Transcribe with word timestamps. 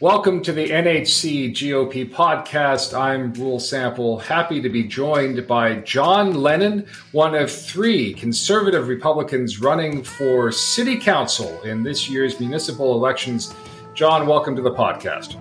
Welcome 0.00 0.40
to 0.44 0.54
the 0.54 0.66
NHC 0.66 1.50
GOP 1.50 2.10
podcast. 2.10 2.98
I'm 2.98 3.34
Rule 3.34 3.60
Sample, 3.60 4.18
happy 4.18 4.62
to 4.62 4.70
be 4.70 4.82
joined 4.82 5.46
by 5.46 5.74
John 5.80 6.40
Lennon, 6.40 6.86
one 7.12 7.34
of 7.34 7.52
three 7.52 8.14
conservative 8.14 8.88
Republicans 8.88 9.60
running 9.60 10.02
for 10.02 10.52
city 10.52 10.96
council 10.96 11.60
in 11.64 11.82
this 11.82 12.08
year's 12.08 12.40
municipal 12.40 12.94
elections. 12.94 13.54
John, 13.92 14.26
welcome 14.26 14.56
to 14.56 14.62
the 14.62 14.72
podcast. 14.72 15.38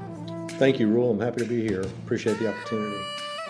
Thank 0.59 0.77
you, 0.77 0.89
Rule. 0.89 1.11
I'm 1.11 1.21
happy 1.21 1.39
to 1.39 1.47
be 1.47 1.65
here. 1.65 1.83
Appreciate 2.03 2.37
the 2.37 2.49
opportunity. 2.49 3.01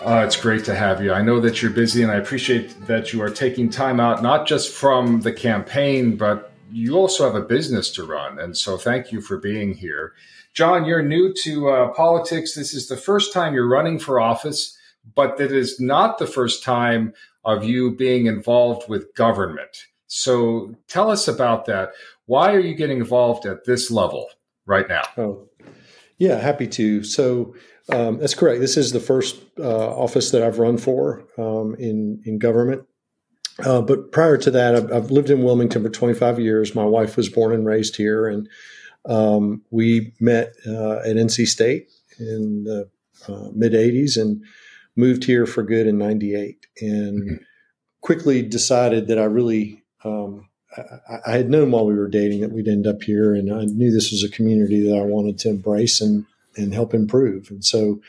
Uh, 0.02 0.22
it's 0.24 0.36
great 0.36 0.64
to 0.66 0.76
have 0.76 1.02
you. 1.02 1.12
I 1.12 1.22
know 1.22 1.40
that 1.40 1.60
you're 1.60 1.72
busy, 1.72 2.04
and 2.04 2.12
I 2.12 2.18
appreciate 2.18 2.86
that 2.86 3.12
you 3.12 3.20
are 3.20 3.30
taking 3.30 3.68
time 3.68 3.98
out, 3.98 4.22
not 4.22 4.46
just 4.46 4.72
from 4.72 5.22
the 5.22 5.32
campaign, 5.32 6.16
but 6.16 6.52
you 6.70 6.94
also 6.94 7.24
have 7.24 7.34
a 7.34 7.44
business 7.44 7.90
to 7.90 8.04
run. 8.04 8.38
And 8.38 8.56
so 8.56 8.76
thank 8.76 9.10
you 9.10 9.20
for 9.20 9.38
being 9.38 9.74
here. 9.74 10.14
John, 10.54 10.84
you're 10.84 11.02
new 11.02 11.32
to 11.42 11.68
uh, 11.70 11.88
politics. 11.92 12.54
This 12.54 12.74
is 12.74 12.88
the 12.88 12.96
first 12.96 13.32
time 13.32 13.54
you're 13.54 13.68
running 13.68 13.98
for 13.98 14.20
office, 14.20 14.76
but 15.14 15.38
that 15.38 15.52
is 15.52 15.80
not 15.80 16.18
the 16.18 16.26
first 16.26 16.62
time 16.62 17.12
of 17.44 17.64
you 17.64 17.94
being 17.94 18.26
involved 18.26 18.88
with 18.88 19.14
government. 19.14 19.86
So 20.06 20.74
tell 20.88 21.10
us 21.10 21.28
about 21.28 21.66
that. 21.66 21.92
Why 22.26 22.52
are 22.52 22.60
you 22.60 22.74
getting 22.74 22.98
involved 22.98 23.46
at 23.46 23.64
this 23.64 23.90
level 23.90 24.28
right 24.66 24.88
now? 24.88 25.02
Oh, 25.16 25.48
yeah, 26.18 26.38
happy 26.38 26.66
to. 26.66 27.04
So 27.04 27.54
um, 27.92 28.18
that's 28.18 28.34
correct. 28.34 28.60
This 28.60 28.76
is 28.76 28.92
the 28.92 29.00
first 29.00 29.40
uh, 29.58 29.94
office 29.94 30.32
that 30.32 30.42
I've 30.42 30.58
run 30.58 30.78
for 30.78 31.24
um, 31.38 31.74
in 31.78 32.22
in 32.24 32.38
government. 32.38 32.86
Uh, 33.64 33.82
but 33.82 34.10
prior 34.10 34.36
to 34.38 34.50
that, 34.50 34.74
I've, 34.74 34.92
I've, 34.92 35.10
lived 35.10 35.28
in 35.28 35.42
Wilmington 35.42 35.82
for 35.82 35.90
25 35.90 36.38
years. 36.38 36.74
My 36.74 36.84
wife 36.84 37.16
was 37.16 37.28
born 37.28 37.52
and 37.52 37.66
raised 37.66 37.96
here, 37.96 38.26
and 38.26 38.48
um, 39.06 39.62
we 39.70 40.12
met 40.20 40.54
uh, 40.66 40.98
at 40.98 41.16
NC 41.16 41.46
State 41.46 41.90
in 42.18 42.64
the 42.64 42.88
uh, 43.28 43.48
mid 43.54 43.72
80s 43.72 44.20
and 44.20 44.42
moved 44.96 45.24
here 45.24 45.46
for 45.46 45.62
good 45.62 45.86
in 45.86 45.98
98 45.98 46.66
and 46.80 47.22
mm-hmm. 47.22 47.34
quickly 48.00 48.42
decided 48.42 49.08
that 49.08 49.18
I 49.18 49.24
really, 49.24 49.82
um, 50.04 50.48
I, 50.76 51.16
I, 51.26 51.32
had 51.32 51.50
known 51.50 51.70
while 51.70 51.86
we 51.86 51.94
were 51.94 52.08
dating 52.08 52.40
that 52.40 52.52
we'd 52.52 52.68
end 52.68 52.86
up 52.86 53.02
here. 53.02 53.34
And 53.34 53.52
I 53.52 53.64
knew 53.64 53.90
this 53.90 54.10
was 54.10 54.22
a 54.22 54.34
community 54.34 54.88
that 54.88 54.96
I 54.96 55.02
wanted 55.02 55.38
to 55.40 55.50
embrace 55.50 56.00
and, 56.00 56.26
and 56.56 56.74
help 56.74 56.92
improve. 56.92 57.50
And 57.50 57.64
so 57.64 58.00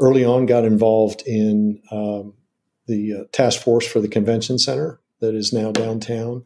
early 0.00 0.24
on 0.24 0.46
got 0.46 0.64
involved 0.64 1.22
in 1.26 1.80
um, 1.90 2.34
the 2.86 3.14
uh, 3.14 3.24
task 3.32 3.60
force 3.60 3.86
for 3.86 4.00
the 4.00 4.08
convention 4.08 4.58
center 4.58 5.00
that 5.20 5.34
is 5.34 5.52
now 5.52 5.72
downtown. 5.72 6.44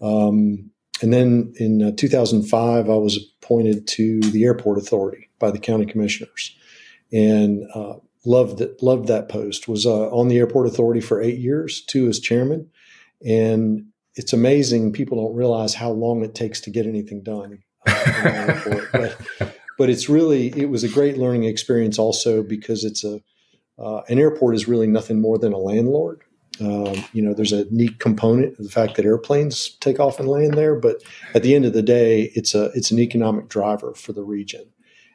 Um, 0.00 0.70
and 1.02 1.12
then 1.12 1.52
in 1.56 1.82
uh, 1.82 1.90
2005, 1.96 2.88
I 2.88 2.94
was 2.94 3.18
appointed 3.42 3.86
to 3.88 4.20
the 4.20 4.44
airport 4.44 4.78
authority 4.78 5.28
by 5.38 5.50
the 5.50 5.58
county 5.58 5.84
commissioners, 5.84 6.56
and 7.12 7.64
uh, 7.74 7.94
loved 8.24 8.58
that 8.58 8.82
loved 8.82 9.08
that 9.08 9.28
post. 9.28 9.68
Was 9.68 9.84
uh, 9.84 10.08
on 10.10 10.28
the 10.28 10.38
airport 10.38 10.68
authority 10.68 11.00
for 11.00 11.20
eight 11.20 11.38
years, 11.38 11.82
two 11.84 12.08
as 12.08 12.20
chairman, 12.20 12.70
and 13.26 13.86
it's 14.14 14.32
amazing 14.32 14.92
people 14.92 15.22
don't 15.22 15.36
realize 15.36 15.74
how 15.74 15.90
long 15.90 16.22
it 16.22 16.34
takes 16.34 16.60
to 16.60 16.70
get 16.70 16.86
anything 16.86 17.22
done. 17.22 17.58
Uh, 17.84 18.60
but, 18.92 19.18
but 19.78 19.90
it's 19.90 20.08
really 20.08 20.48
it 20.56 20.70
was 20.70 20.84
a 20.84 20.88
great 20.88 21.18
learning 21.18 21.44
experience 21.44 21.98
also 21.98 22.42
because 22.42 22.84
it's 22.84 23.04
a 23.04 23.20
uh, 23.78 24.02
an 24.08 24.18
airport 24.20 24.54
is 24.54 24.68
really 24.68 24.86
nothing 24.86 25.20
more 25.20 25.38
than 25.38 25.52
a 25.52 25.58
landlord 25.58 26.22
um, 26.60 27.04
you 27.12 27.22
know, 27.22 27.32
there's 27.32 27.52
a 27.52 27.64
neat 27.70 27.98
component 27.98 28.58
of 28.58 28.64
the 28.64 28.70
fact 28.70 28.96
that 28.96 29.04
airplanes 29.04 29.70
take 29.80 29.98
off 29.98 30.18
and 30.18 30.28
land 30.28 30.54
there, 30.54 30.74
but 30.74 31.02
at 31.34 31.42
the 31.42 31.54
end 31.54 31.64
of 31.64 31.72
the 31.72 31.82
day, 31.82 32.30
it's 32.34 32.54
a 32.54 32.64
it's 32.74 32.90
an 32.90 32.98
economic 32.98 33.48
driver 33.48 33.94
for 33.94 34.12
the 34.12 34.22
region, 34.22 34.66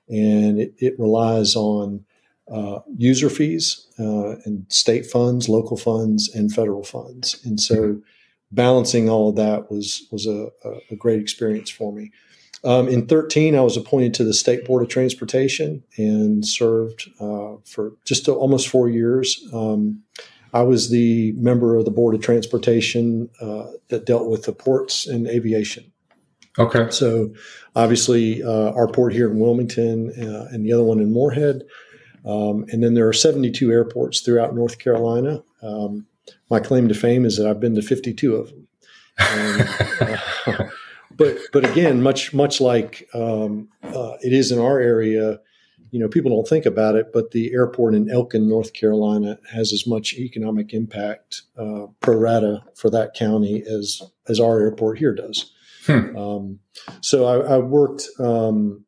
and 0.09 0.59
it, 0.59 0.73
it 0.77 0.99
relies 0.99 1.55
on 1.55 2.03
uh, 2.51 2.79
user 2.97 3.29
fees 3.29 3.87
uh, 3.99 4.35
and 4.45 4.65
state 4.69 5.05
funds, 5.05 5.47
local 5.47 5.77
funds, 5.77 6.33
and 6.33 6.51
federal 6.51 6.83
funds, 6.83 7.39
and 7.45 7.59
so 7.59 8.01
balancing 8.51 9.09
all 9.09 9.29
of 9.29 9.35
that 9.35 9.69
was 9.69 10.07
was 10.11 10.25
a, 10.25 10.47
a 10.89 10.95
great 10.95 11.19
experience 11.19 11.69
for 11.69 11.93
me. 11.93 12.11
Um, 12.63 12.87
in 12.87 13.05
13, 13.05 13.55
I 13.55 13.61
was 13.61 13.77
appointed 13.77 14.15
to 14.15 14.23
the 14.23 14.33
State 14.33 14.65
Board 14.65 14.81
of 14.81 14.89
Transportation 14.89 15.83
and 15.95 16.45
served 16.45 17.09
uh, 17.19 17.57
for 17.65 17.93
just 18.03 18.27
almost 18.27 18.67
four 18.67 18.89
years. 18.89 19.47
Um, 19.53 20.01
I 20.53 20.63
was 20.63 20.89
the 20.89 21.33
member 21.33 21.75
of 21.75 21.85
the 21.85 21.91
board 21.91 22.15
of 22.15 22.21
transportation 22.21 23.29
uh, 23.41 23.65
that 23.89 24.05
dealt 24.05 24.29
with 24.29 24.43
the 24.43 24.53
ports 24.53 25.05
and 25.07 25.27
aviation. 25.27 25.91
Okay. 26.59 26.89
So 26.89 27.33
obviously, 27.75 28.41
uh, 28.43 28.71
our 28.71 28.87
port 28.87 29.13
here 29.13 29.29
in 29.29 29.39
Wilmington 29.39 30.11
uh, 30.11 30.47
and 30.51 30.65
the 30.65 30.73
other 30.73 30.83
one 30.83 30.99
in 30.99 31.13
Morehead. 31.13 31.63
Um, 32.25 32.65
and 32.69 32.83
then 32.83 32.93
there 32.93 33.07
are 33.07 33.13
72 33.13 33.71
airports 33.71 34.21
throughout 34.21 34.55
North 34.55 34.79
Carolina. 34.79 35.43
Um, 35.61 36.07
my 36.49 36.59
claim 36.59 36.87
to 36.87 36.93
fame 36.93 37.25
is 37.25 37.37
that 37.37 37.47
I've 37.47 37.59
been 37.59 37.75
to 37.75 37.81
52 37.81 38.35
of 38.35 38.49
them. 38.49 38.67
And, 39.19 40.19
but 41.15 41.37
but 41.51 41.69
again, 41.69 42.01
much 42.01 42.33
much 42.33 42.59
like 42.61 43.07
um, 43.13 43.69
uh, 43.83 44.17
it 44.21 44.33
is 44.33 44.51
in 44.51 44.59
our 44.59 44.79
area, 44.79 45.39
you 45.91 45.99
know, 45.99 46.07
people 46.07 46.31
don't 46.31 46.47
think 46.47 46.65
about 46.65 46.95
it, 46.95 47.11
but 47.13 47.31
the 47.31 47.53
airport 47.53 47.95
in 47.95 48.09
Elkin, 48.09 48.47
North 48.47 48.73
Carolina, 48.73 49.39
has 49.51 49.73
as 49.73 49.85
much 49.87 50.13
economic 50.13 50.73
impact 50.73 51.43
uh, 51.57 51.87
pro 51.99 52.15
rata 52.15 52.63
for 52.75 52.89
that 52.89 53.13
county 53.13 53.63
as 53.63 54.01
as 54.27 54.39
our 54.39 54.59
airport 54.59 54.99
here 54.99 55.13
does. 55.13 55.51
Hmm. 55.85 56.17
Um, 56.17 56.59
so 57.01 57.25
I, 57.25 57.55
I 57.55 57.57
worked 57.59 58.07
um, 58.19 58.85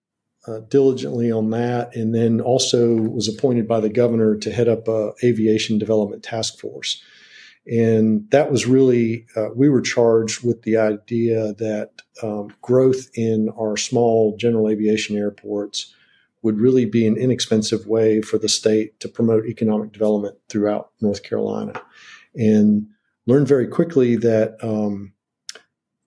uh, 0.48 0.60
diligently 0.70 1.32
on 1.32 1.50
that, 1.52 1.96
and 1.96 2.14
then 2.14 2.42
also 2.42 2.96
was 2.96 3.28
appointed 3.28 3.68
by 3.68 3.80
the 3.80 3.90
governor 3.90 4.36
to 4.38 4.52
head 4.52 4.68
up 4.68 4.88
a 4.88 5.12
aviation 5.24 5.78
development 5.78 6.24
task 6.24 6.60
force. 6.60 7.02
And 7.68 8.30
that 8.32 8.52
was 8.52 8.66
really, 8.66 9.28
uh, 9.36 9.50
we 9.56 9.70
were 9.70 9.82
charged 9.82 10.44
with 10.44 10.64
the 10.64 10.78
idea 10.78 11.54
that 11.54 11.92
um, 12.24 12.54
growth 12.62 13.10
in 13.14 13.50
our 13.60 13.78
small 13.78 14.36
general 14.38 14.70
aviation 14.70 15.16
airports 15.16 15.94
would 16.42 16.60
really 16.60 16.86
be 16.86 17.06
an 17.06 17.18
inexpensive 17.18 17.86
way 17.88 18.22
for 18.22 18.38
the 18.38 18.50
state 18.50 19.00
to 19.00 19.10
promote 19.10 19.46
economic 19.46 19.92
development 19.92 20.38
throughout 20.48 20.92
North 21.02 21.24
Carolina. 21.24 21.82
And 22.36 22.88
learned 23.28 23.48
very 23.48 23.68
quickly 23.68 24.16
that 24.18 24.58
um, 24.64 25.14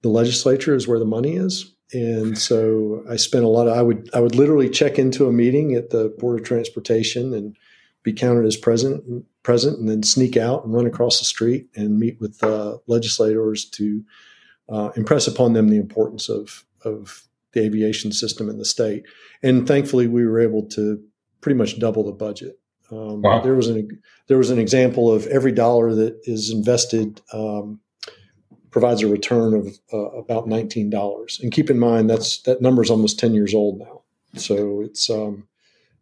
the 0.02 0.08
legislature 0.08 0.74
is 0.74 0.88
where 0.88 0.98
the 0.98 1.04
money 1.04 1.36
is. 1.36 1.74
And 1.92 2.38
so 2.38 3.04
I 3.08 3.16
spent 3.16 3.44
a 3.44 3.48
lot 3.48 3.68
of 3.68 3.76
I 3.76 3.82
would 3.82 4.08
I 4.14 4.20
would 4.20 4.34
literally 4.34 4.70
check 4.70 4.98
into 4.98 5.26
a 5.26 5.32
meeting 5.32 5.74
at 5.74 5.90
the 5.90 6.14
Board 6.18 6.40
of 6.40 6.46
Transportation 6.46 7.34
and 7.34 7.56
be 8.02 8.12
counted 8.12 8.46
as 8.46 8.56
present 8.56 9.26
present 9.42 9.78
and 9.78 9.88
then 9.88 10.02
sneak 10.02 10.36
out 10.36 10.64
and 10.64 10.72
run 10.72 10.86
across 10.86 11.18
the 11.18 11.24
street 11.24 11.68
and 11.76 11.98
meet 11.98 12.18
with 12.20 12.42
uh, 12.42 12.78
legislators 12.86 13.64
to 13.66 14.02
uh, 14.68 14.90
impress 14.96 15.26
upon 15.26 15.52
them 15.52 15.68
the 15.68 15.76
importance 15.76 16.28
of 16.28 16.64
of 16.84 17.28
the 17.52 17.60
aviation 17.60 18.12
system 18.12 18.48
in 18.48 18.58
the 18.58 18.64
state. 18.64 19.04
And 19.42 19.66
thankfully, 19.66 20.06
we 20.06 20.26
were 20.26 20.40
able 20.40 20.62
to 20.70 21.02
pretty 21.40 21.58
much 21.58 21.78
double 21.78 22.04
the 22.04 22.12
budget. 22.12 22.58
Um, 22.90 23.22
wow. 23.22 23.40
There 23.40 23.54
was 23.54 23.68
an 23.68 24.00
there 24.28 24.38
was 24.38 24.50
an 24.50 24.58
example 24.58 25.12
of 25.12 25.26
every 25.26 25.52
dollar 25.52 25.94
that 25.94 26.20
is 26.24 26.50
invested 26.50 27.20
um, 27.32 27.80
provides 28.70 29.02
a 29.02 29.08
return 29.08 29.54
of 29.54 29.78
uh, 29.92 30.10
about 30.18 30.46
nineteen 30.46 30.90
dollars. 30.90 31.40
And 31.42 31.52
keep 31.52 31.70
in 31.70 31.78
mind 31.78 32.10
that's 32.10 32.42
that 32.42 32.60
number 32.60 32.82
is 32.82 32.90
almost 32.90 33.18
ten 33.18 33.34
years 33.34 33.54
old 33.54 33.78
now, 33.78 34.02
so 34.34 34.82
it's 34.82 35.08
um, 35.08 35.48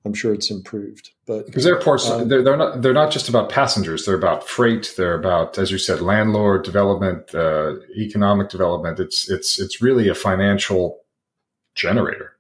I'm 0.05 0.15
sure 0.15 0.33
it's 0.33 0.51
improved. 0.51 1.11
But 1.27 1.47
because 1.47 1.67
airports 1.67 2.09
um, 2.09 2.29
they're, 2.29 2.43
they're 2.43 2.57
not 2.57 2.83
they're 2.83 2.93
not 2.93 3.13
just 3.13 3.29
about 3.29 3.51
passengers; 3.51 4.05
they're 4.05 4.17
about 4.17 4.49
freight. 4.49 4.95
They're 4.97 5.19
about, 5.19 5.59
as 5.59 5.71
you 5.71 5.79
said, 5.79 6.01
landlord 6.01 6.65
development, 6.65 7.35
uh, 7.35 7.75
economic 7.97 8.49
development. 8.49 8.99
It's 8.99 9.31
it's 9.31 9.61
it's 9.61 9.81
really 9.81 10.09
a 10.09 10.15
financial 10.15 11.01
generator. 11.75 12.37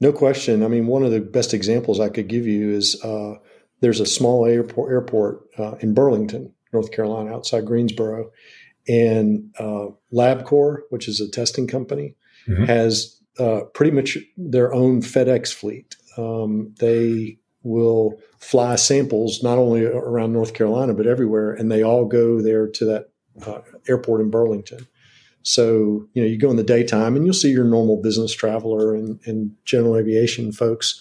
No 0.00 0.12
question. 0.12 0.62
I 0.62 0.68
mean, 0.68 0.86
one 0.86 1.04
of 1.04 1.10
the 1.10 1.20
best 1.20 1.54
examples 1.54 2.00
I 2.00 2.08
could 2.08 2.28
give 2.28 2.46
you 2.46 2.70
is 2.70 3.02
uh, 3.02 3.34
there's 3.80 4.00
a 4.00 4.06
small 4.06 4.46
airport, 4.46 4.92
airport 4.92 5.40
uh, 5.58 5.76
in 5.80 5.94
Burlington, 5.94 6.52
North 6.72 6.92
Carolina, 6.92 7.34
outside 7.34 7.64
Greensboro, 7.64 8.30
and 8.88 9.52
uh, 9.58 9.88
LabCorp, 10.12 10.82
which 10.90 11.08
is 11.08 11.20
a 11.20 11.28
testing 11.28 11.66
company, 11.66 12.14
mm-hmm. 12.46 12.64
has 12.64 13.20
uh, 13.38 13.62
pretty 13.74 13.90
much 13.90 14.18
their 14.36 14.72
own 14.72 15.00
FedEx 15.02 15.52
fleet. 15.52 15.96
Um, 16.16 16.74
they 16.78 17.38
will 17.62 18.18
fly 18.38 18.76
samples 18.76 19.42
not 19.42 19.58
only 19.58 19.84
around 19.84 20.32
North 20.32 20.54
Carolina 20.54 20.94
but 20.94 21.06
everywhere, 21.06 21.52
and 21.52 21.70
they 21.70 21.82
all 21.82 22.04
go 22.04 22.40
there 22.40 22.68
to 22.68 22.84
that 22.84 23.10
uh, 23.44 23.60
airport 23.88 24.20
in 24.20 24.30
Burlington. 24.30 24.86
So, 25.46 26.08
you 26.12 26.22
know, 26.22 26.26
you 26.26 26.38
go 26.38 26.50
in 26.50 26.56
the 26.56 26.64
daytime 26.64 27.14
and 27.14 27.24
you'll 27.24 27.32
see 27.32 27.52
your 27.52 27.64
normal 27.64 28.02
business 28.02 28.34
traveler 28.34 28.96
and, 28.96 29.20
and 29.26 29.52
general 29.64 29.96
aviation 29.96 30.50
folks. 30.50 31.00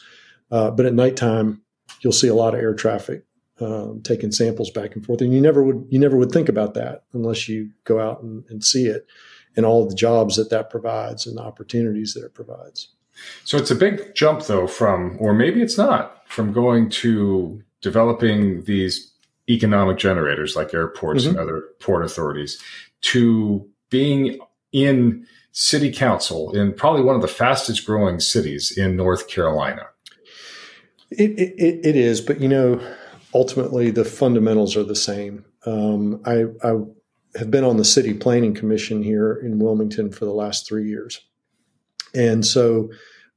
Uh, 0.52 0.70
but 0.70 0.86
at 0.86 0.94
nighttime, 0.94 1.64
you'll 2.02 2.14
see 2.14 2.28
a 2.28 2.36
lot 2.36 2.54
of 2.54 2.60
air 2.60 2.76
traffic 2.76 3.26
um, 3.60 4.02
taking 4.04 4.32
samples 4.32 4.70
back 4.70 4.94
and 4.94 5.04
forth. 5.04 5.22
And 5.22 5.34
you 5.34 5.42
never 5.42 5.64
would 5.64 5.88
you 5.90 5.98
never 5.98 6.16
would 6.16 6.32
think 6.32 6.48
about 6.48 6.76
that 6.76 7.06
unless 7.14 7.50
you 7.50 7.72
go 7.86 8.00
out 8.00 8.22
and, 8.22 8.44
and 8.48 8.64
see 8.64 8.86
it 8.86 9.08
and 9.58 9.66
all 9.66 9.90
the 9.90 9.96
jobs 9.96 10.36
that 10.36 10.52
that 10.52 10.70
provides 10.70 11.26
and 11.26 11.38
the 11.38 11.42
opportunities 11.42 12.14
that 12.14 12.24
it 12.24 12.36
provides. 12.36 12.90
So 13.46 13.58
it's 13.58 13.72
a 13.72 13.76
big 13.76 14.14
jump, 14.14 14.44
though, 14.44 14.68
from, 14.68 15.18
or 15.20 15.34
maybe 15.34 15.62
it's 15.64 15.78
not, 15.78 16.22
from 16.28 16.54
going 16.54 16.90
to 16.90 17.64
developing 17.82 18.66
these 18.66 19.12
economic 19.50 19.98
generators 19.98 20.56
like 20.56 20.74
airports 20.74 21.22
mm-hmm. 21.22 21.32
and 21.32 21.40
other 21.40 21.64
port 21.80 22.04
authorities 22.04 22.62
to 23.02 23.68
being 23.96 24.38
in 24.74 25.26
city 25.54 25.90
council 25.90 26.52
in 26.52 26.74
probably 26.74 27.02
one 27.02 27.16
of 27.16 27.22
the 27.22 27.30
fastest 27.30 27.86
growing 27.86 28.20
cities 28.20 28.78
in 28.78 28.98
North 28.98 29.30
Carolina. 29.30 29.84
It, 31.12 31.32
it, 31.40 31.86
it 31.88 31.96
is, 31.96 32.20
but 32.20 32.42
you 32.42 32.50
know, 32.50 32.82
ultimately 33.34 33.92
the 33.92 34.04
fundamentals 34.04 34.76
are 34.76 34.84
the 34.84 34.98
same. 34.98 35.46
Um, 35.66 36.22
I, 36.26 36.44
I 36.62 36.74
have 37.38 37.50
been 37.50 37.64
on 37.64 37.78
the 37.78 37.86
city 37.86 38.14
planning 38.14 38.54
commission 38.54 39.02
here 39.02 39.34
in 39.34 39.60
Wilmington 39.60 40.12
for 40.12 40.26
the 40.26 40.34
last 40.34 40.68
three 40.68 40.90
years, 40.90 41.22
and 42.14 42.46
so 42.46 42.90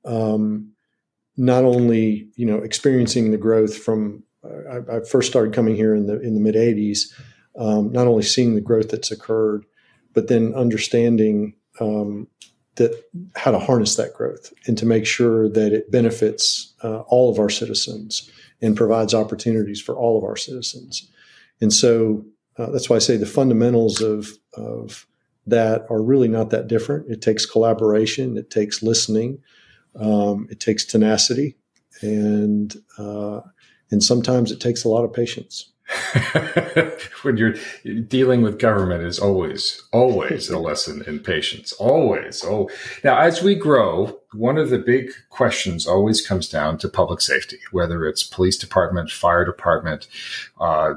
um, 0.05 0.73
not 1.37 1.63
only 1.63 2.31
you 2.35 2.47
know 2.47 2.59
experiencing 2.59 3.31
the 3.31 3.39
growth 3.39 3.79
from 3.79 4.25
I, 4.45 4.97
I 4.97 5.01
first 5.09 5.31
started 5.31 5.55
coming 5.55 5.77
here 5.77 5.95
in 5.95 6.07
the 6.07 6.21
in 6.21 6.35
the 6.35 6.41
mid 6.41 6.57
'80s, 6.57 7.13
um, 7.57 7.93
not 7.93 8.09
only 8.09 8.25
seeing 8.25 8.57
the 8.57 8.61
growth 8.61 8.89
that's 8.89 9.13
occurred, 9.13 9.65
but 10.19 10.27
then 10.27 10.53
understanding 10.55 11.55
um, 11.79 12.27
that 12.75 13.05
how 13.37 13.53
to 13.53 13.59
harness 13.61 13.95
that 13.95 14.15
growth 14.15 14.53
and 14.67 14.77
to 14.77 14.85
make 14.85 15.07
sure 15.07 15.49
that 15.49 15.73
it 15.73 15.93
benefits 15.93 16.75
uh, 16.83 17.03
all 17.03 17.31
of 17.31 17.39
our 17.39 17.49
citizens 17.49 18.29
and 18.61 18.77
provides 18.77 19.15
opportunities 19.15 19.81
for 19.81 19.97
all 19.97 20.19
of 20.19 20.25
our 20.25 20.35
citizens. 20.37 21.09
And 21.61 21.73
so 21.73 22.25
uh, 22.57 22.69
that's 22.73 22.91
why 22.91 22.97
I 22.97 22.99
say 22.99 23.17
the 23.17 23.27
fundamentals 23.27 24.01
of, 24.01 24.27
of 24.55 25.07
that 25.47 25.87
are 25.89 26.03
really 26.03 26.27
not 26.27 26.51
that 26.51 26.67
different. 26.67 27.09
It 27.09 27.23
takes 27.23 27.47
collaboration, 27.47 28.37
it 28.37 28.51
takes 28.51 28.83
listening, 28.83 29.39
um, 29.95 30.49
it 30.51 30.59
takes 30.59 30.85
tenacity, 30.85 31.57
and 32.03 32.75
uh, 32.99 33.43
and 33.93 34.03
sometimes 34.03 34.51
it 34.51 34.61
takes 34.61 34.83
a 34.83 34.89
lot 34.89 35.05
of 35.05 35.13
patience. 35.13 35.71
when 37.23 37.37
you're 37.37 37.55
dealing 38.09 38.43
with 38.43 38.59
government 38.59 39.05
is 39.05 39.19
always 39.19 39.83
always 39.93 40.51
a 40.51 40.59
lesson 40.59 41.03
in 41.07 41.19
patience. 41.19 41.73
Always. 41.73 42.45
Oh 42.45 42.69
now 43.03 43.19
as 43.19 43.43
we 43.43 43.55
grow 43.55 44.19
one 44.33 44.59
of 44.59 44.69
the 44.71 44.79
big 44.79 45.11
questions 45.31 45.87
always 45.87 46.27
comes 46.27 46.49
down 46.49 46.77
to 46.79 46.89
public 46.89 47.21
safety 47.21 47.59
whether 47.71 48.07
it's 48.07 48.23
police 48.23 48.59
department 48.59 49.11
fire 49.11 49.45
department 49.45 50.07
uh, 50.61 50.95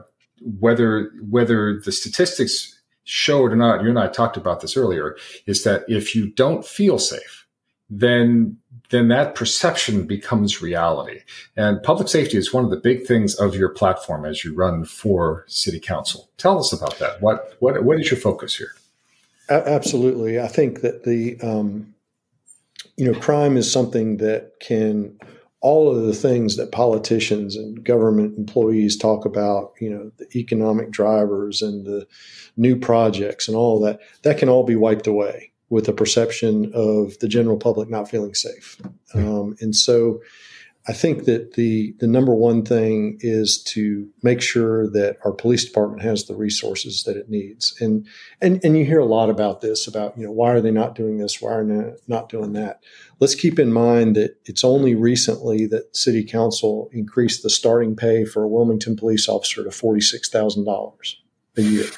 whether 0.59 1.11
whether 1.29 1.79
the 1.79 1.91
statistics 1.91 2.79
show 3.03 3.45
it 3.45 3.53
or 3.53 3.55
not 3.55 3.81
you 3.83 3.89
and 3.89 3.99
i 3.99 4.07
talked 4.07 4.37
about 4.37 4.61
this 4.61 4.75
earlier 4.75 5.15
is 5.45 5.63
that 5.63 5.83
if 5.87 6.15
you 6.15 6.29
don't 6.31 6.65
feel 6.65 6.99
safe 6.99 7.47
then 7.89 8.57
then 8.91 9.07
that 9.07 9.35
perception 9.35 10.05
becomes 10.05 10.61
reality. 10.61 11.21
And 11.57 11.81
public 11.81 12.07
safety 12.07 12.37
is 12.37 12.53
one 12.53 12.63
of 12.63 12.69
the 12.69 12.77
big 12.77 13.05
things 13.05 13.35
of 13.35 13.55
your 13.55 13.69
platform 13.69 14.25
as 14.25 14.43
you 14.43 14.53
run 14.53 14.85
for 14.85 15.45
city 15.47 15.79
council. 15.79 16.29
Tell 16.37 16.59
us 16.59 16.71
about 16.71 16.99
that. 16.99 17.21
What 17.21 17.55
what 17.59 17.83
what 17.83 17.99
is 17.99 18.11
your 18.11 18.19
focus 18.19 18.55
here? 18.55 18.73
Absolutely, 19.49 20.39
I 20.39 20.47
think 20.47 20.81
that 20.81 21.03
the 21.03 21.39
um, 21.41 21.93
you 22.97 23.11
know 23.11 23.19
crime 23.19 23.57
is 23.57 23.71
something 23.71 24.17
that 24.17 24.59
can 24.59 25.17
all 25.61 25.95
of 25.95 26.03
the 26.03 26.13
things 26.13 26.57
that 26.57 26.71
politicians 26.71 27.55
and 27.55 27.83
government 27.83 28.35
employees 28.35 28.97
talk 28.97 29.25
about, 29.25 29.73
you 29.79 29.91
know, 29.91 30.11
the 30.17 30.27
economic 30.35 30.89
drivers 30.89 31.61
and 31.61 31.85
the 31.85 32.07
new 32.57 32.75
projects 32.75 33.47
and 33.47 33.55
all 33.55 33.79
that, 33.79 33.99
that 34.23 34.39
can 34.39 34.49
all 34.49 34.63
be 34.63 34.75
wiped 34.75 35.05
away 35.05 35.50
with 35.71 35.87
a 35.87 35.93
perception 35.93 36.69
of 36.75 37.17
the 37.19 37.27
general 37.27 37.57
public 37.57 37.89
not 37.89 38.09
feeling 38.09 38.35
safe. 38.35 38.79
Um, 39.15 39.55
and 39.61 39.75
so 39.75 40.21
I 40.87 40.93
think 40.93 41.25
that 41.25 41.53
the 41.53 41.95
the 41.99 42.07
number 42.07 42.33
one 42.33 42.65
thing 42.65 43.17
is 43.21 43.61
to 43.63 44.09
make 44.21 44.41
sure 44.41 44.89
that 44.89 45.17
our 45.23 45.31
police 45.31 45.63
department 45.63 46.01
has 46.01 46.25
the 46.25 46.35
resources 46.35 47.03
that 47.03 47.15
it 47.15 47.29
needs. 47.29 47.73
And 47.79 48.05
and 48.41 48.59
and 48.65 48.77
you 48.77 48.83
hear 48.83 48.99
a 48.99 49.05
lot 49.05 49.29
about 49.29 49.61
this 49.61 49.87
about 49.87 50.17
you 50.17 50.25
know 50.25 50.31
why 50.31 50.51
are 50.51 50.61
they 50.61 50.71
not 50.71 50.95
doing 50.95 51.19
this? 51.19 51.41
Why 51.41 51.53
are 51.53 51.65
they 51.65 51.93
not 52.07 52.29
doing 52.29 52.53
that? 52.53 52.83
Let's 53.19 53.35
keep 53.35 53.57
in 53.57 53.71
mind 53.71 54.15
that 54.17 54.39
it's 54.45 54.63
only 54.63 54.93
recently 54.93 55.67
that 55.67 55.95
City 55.95 56.23
Council 56.23 56.89
increased 56.91 57.43
the 57.43 57.49
starting 57.49 57.95
pay 57.95 58.25
for 58.25 58.43
a 58.43 58.47
Wilmington 58.47 58.97
police 58.97 59.29
officer 59.29 59.63
to 59.63 59.71
forty 59.71 60.01
six 60.01 60.29
thousand 60.29 60.65
dollars 60.65 61.21
a 61.55 61.61
year. 61.61 61.89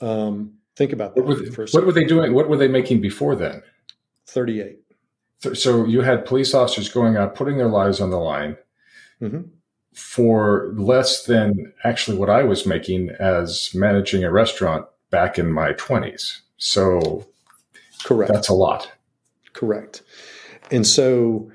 Um, 0.00 0.59
Think 0.80 0.94
about 0.94 1.14
that. 1.14 1.26
What 1.26 1.58
were, 1.58 1.66
what 1.72 1.84
were 1.84 1.92
they 1.92 2.04
doing? 2.04 2.32
What 2.32 2.48
were 2.48 2.56
they 2.56 2.66
making 2.66 3.02
before 3.02 3.36
then? 3.36 3.62
38. 4.28 4.78
So 5.52 5.84
you 5.84 6.00
had 6.00 6.24
police 6.24 6.54
officers 6.54 6.88
going 6.88 7.18
out, 7.18 7.34
putting 7.34 7.58
their 7.58 7.68
lives 7.68 8.00
on 8.00 8.08
the 8.08 8.16
line 8.16 8.56
mm-hmm. 9.20 9.42
for 9.92 10.72
less 10.78 11.26
than 11.26 11.74
actually 11.84 12.16
what 12.16 12.30
I 12.30 12.44
was 12.44 12.64
making 12.64 13.10
as 13.20 13.74
managing 13.74 14.24
a 14.24 14.32
restaurant 14.32 14.86
back 15.10 15.38
in 15.38 15.52
my 15.52 15.74
20s. 15.74 16.38
So 16.56 17.26
correct. 18.04 18.32
That's 18.32 18.48
a 18.48 18.54
lot. 18.54 18.90
Correct. 19.52 20.00
And 20.70 20.86
so, 20.86 21.52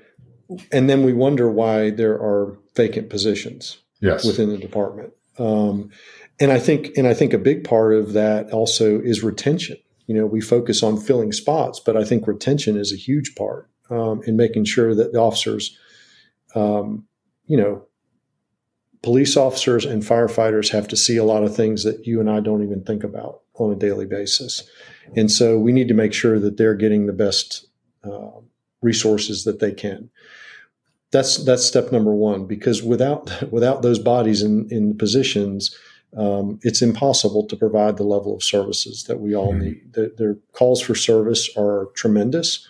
and 0.72 0.88
then 0.88 1.04
we 1.04 1.14
wonder 1.14 1.50
why 1.50 1.90
there 1.90 2.14
are 2.14 2.56
vacant 2.76 3.10
positions 3.10 3.80
yes. 4.02 4.24
within 4.24 4.52
the 4.52 4.60
department. 4.60 5.14
Um, 5.40 5.90
and 6.40 6.52
I 6.52 6.60
think 6.60 6.92
and 6.98 7.08
I 7.08 7.14
think 7.14 7.34
a 7.34 7.38
big 7.38 7.64
part 7.64 7.94
of 7.94 8.14
that 8.14 8.52
also 8.52 9.00
is 9.00 9.24
retention. 9.24 9.78
You 10.08 10.16
know, 10.16 10.26
we 10.26 10.42
focus 10.42 10.84
on 10.84 11.00
filling 11.00 11.32
spots, 11.32 11.80
but 11.80 11.98
I 11.98 12.04
think 12.04 12.28
retention 12.28 12.78
is 12.78 12.92
a 12.94 12.98
huge 12.98 13.36
part 13.36 13.70
um, 13.90 14.22
in 14.26 14.36
making 14.36 14.66
sure 14.66 14.94
that 14.94 15.14
the 15.14 15.20
officers, 15.20 15.78
um, 16.54 17.06
you 17.48 17.58
know, 17.58 17.86
police 19.02 19.36
officers 19.36 19.86
and 19.86 20.04
firefighters 20.04 20.70
have 20.70 20.88
to 20.90 20.98
see 20.98 21.18
a 21.18 21.24
lot 21.24 21.44
of 21.44 21.56
things 21.56 21.84
that 21.84 22.06
you 22.06 22.20
and 22.20 22.30
I 22.30 22.40
don't 22.40 22.64
even 22.64 22.84
think 22.84 23.04
about 23.04 23.42
on 23.56 23.72
a 23.72 23.76
daily 23.76 24.06
basis, 24.06 24.70
and 25.16 25.32
so 25.32 25.58
we 25.58 25.72
need 25.72 25.88
to 25.88 25.94
make 25.94 26.14
sure 26.14 26.40
that 26.40 26.58
they're 26.58 26.76
getting 26.76 27.06
the 27.06 27.14
best 27.14 27.68
uh, 28.04 28.40
resources 28.82 29.46
that 29.46 29.60
they 29.60 29.72
can 29.72 30.10
that's 31.12 31.38
that's 31.46 31.66
step 31.66 31.92
number 31.94 32.14
one 32.14 32.46
because 32.46 32.84
without 32.84 33.32
without 33.52 33.82
those 33.82 34.00
bodies 34.00 34.42
in 34.42 34.68
in 34.70 34.98
positions 34.98 35.76
um, 36.16 36.60
it's 36.64 36.82
impossible 36.82 37.46
to 37.48 37.56
provide 37.56 37.98
the 37.98 38.04
level 38.04 38.36
of 38.36 38.44
services 38.44 39.04
that 39.04 39.20
we 39.20 39.36
all 39.36 39.54
mm-hmm. 39.54 39.62
need. 39.62 39.94
The, 39.94 40.14
their 40.18 40.36
calls 40.54 40.82
for 40.82 40.96
service 40.96 41.50
are 41.58 41.90
tremendous, 41.96 42.68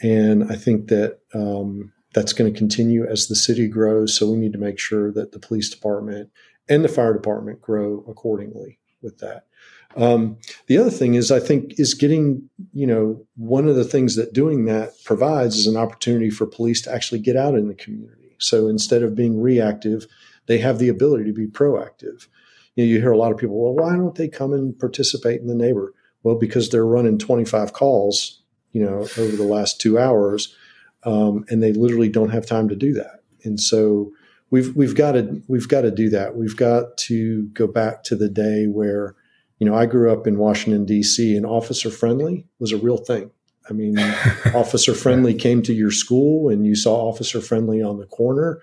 and 0.00 0.50
I 0.50 0.56
think 0.56 0.88
that 0.88 1.20
um, 1.34 1.92
that's 2.12 2.32
going 2.32 2.52
to 2.52 2.58
continue 2.58 3.06
as 3.06 3.28
the 3.28 3.36
city 3.36 3.68
grows. 3.68 4.16
So 4.16 4.30
we 4.30 4.38
need 4.38 4.52
to 4.52 4.58
make 4.58 4.78
sure 4.78 5.12
that 5.12 5.32
the 5.32 5.38
police 5.38 5.70
department 5.70 6.30
and 6.68 6.84
the 6.84 6.88
fire 6.88 7.12
department 7.12 7.60
grow 7.60 8.04
accordingly 8.08 8.78
with 9.00 9.18
that. 9.18 9.46
Um, 9.96 10.38
the 10.68 10.78
other 10.78 10.90
thing 10.90 11.14
is, 11.14 11.30
I 11.30 11.38
think, 11.38 11.78
is 11.78 11.94
getting, 11.94 12.48
you 12.72 12.86
know, 12.86 13.26
one 13.36 13.68
of 13.68 13.76
the 13.76 13.84
things 13.84 14.16
that 14.16 14.32
doing 14.32 14.64
that 14.64 14.92
provides 15.04 15.56
is 15.56 15.66
an 15.66 15.76
opportunity 15.76 16.30
for 16.30 16.46
police 16.46 16.80
to 16.82 16.92
actually 16.92 17.20
get 17.20 17.36
out 17.36 17.54
in 17.54 17.68
the 17.68 17.74
community. 17.74 18.36
So 18.38 18.68
instead 18.68 19.02
of 19.02 19.14
being 19.14 19.40
reactive, 19.40 20.06
they 20.46 20.58
have 20.58 20.78
the 20.78 20.88
ability 20.88 21.24
to 21.24 21.32
be 21.32 21.46
proactive 21.46 22.26
you, 22.74 22.84
know, 22.84 22.90
you 22.90 23.00
hear 23.00 23.12
a 23.12 23.18
lot 23.18 23.32
of 23.32 23.38
people, 23.38 23.62
well, 23.62 23.74
why 23.74 23.96
don't 23.96 24.14
they 24.14 24.28
come 24.28 24.52
and 24.52 24.78
participate 24.78 25.40
in 25.40 25.46
the 25.46 25.54
neighbor? 25.54 25.92
Well, 26.22 26.36
because 26.36 26.68
they're 26.68 26.86
running 26.86 27.18
25 27.18 27.72
calls, 27.72 28.40
you 28.72 28.84
know, 28.84 29.00
over 29.18 29.36
the 29.36 29.42
last 29.42 29.80
two 29.80 29.98
hours, 29.98 30.54
um, 31.04 31.44
and 31.48 31.62
they 31.62 31.72
literally 31.72 32.08
don't 32.08 32.30
have 32.30 32.46
time 32.46 32.68
to 32.68 32.76
do 32.76 32.92
that. 32.94 33.22
And 33.44 33.58
so 33.60 34.12
we've 34.50 34.74
we've 34.76 34.94
got 34.94 35.12
to 35.12 35.42
we've 35.48 35.68
got 35.68 35.82
to 35.82 35.90
do 35.90 36.08
that. 36.10 36.36
We've 36.36 36.56
got 36.56 36.96
to 36.98 37.46
go 37.48 37.66
back 37.66 38.04
to 38.04 38.16
the 38.16 38.28
day 38.28 38.66
where, 38.66 39.16
you 39.58 39.66
know, 39.66 39.74
I 39.74 39.86
grew 39.86 40.12
up 40.12 40.26
in 40.26 40.38
Washington 40.38 40.84
D.C. 40.84 41.36
and 41.36 41.44
officer 41.44 41.90
friendly 41.90 42.46
was 42.60 42.72
a 42.72 42.78
real 42.78 42.98
thing. 42.98 43.32
I 43.68 43.72
mean, 43.72 43.98
officer 44.54 44.94
friendly 44.94 45.34
came 45.34 45.62
to 45.62 45.74
your 45.74 45.90
school 45.90 46.48
and 46.48 46.64
you 46.64 46.76
saw 46.76 47.08
officer 47.08 47.40
friendly 47.40 47.82
on 47.82 47.98
the 47.98 48.06
corner, 48.06 48.60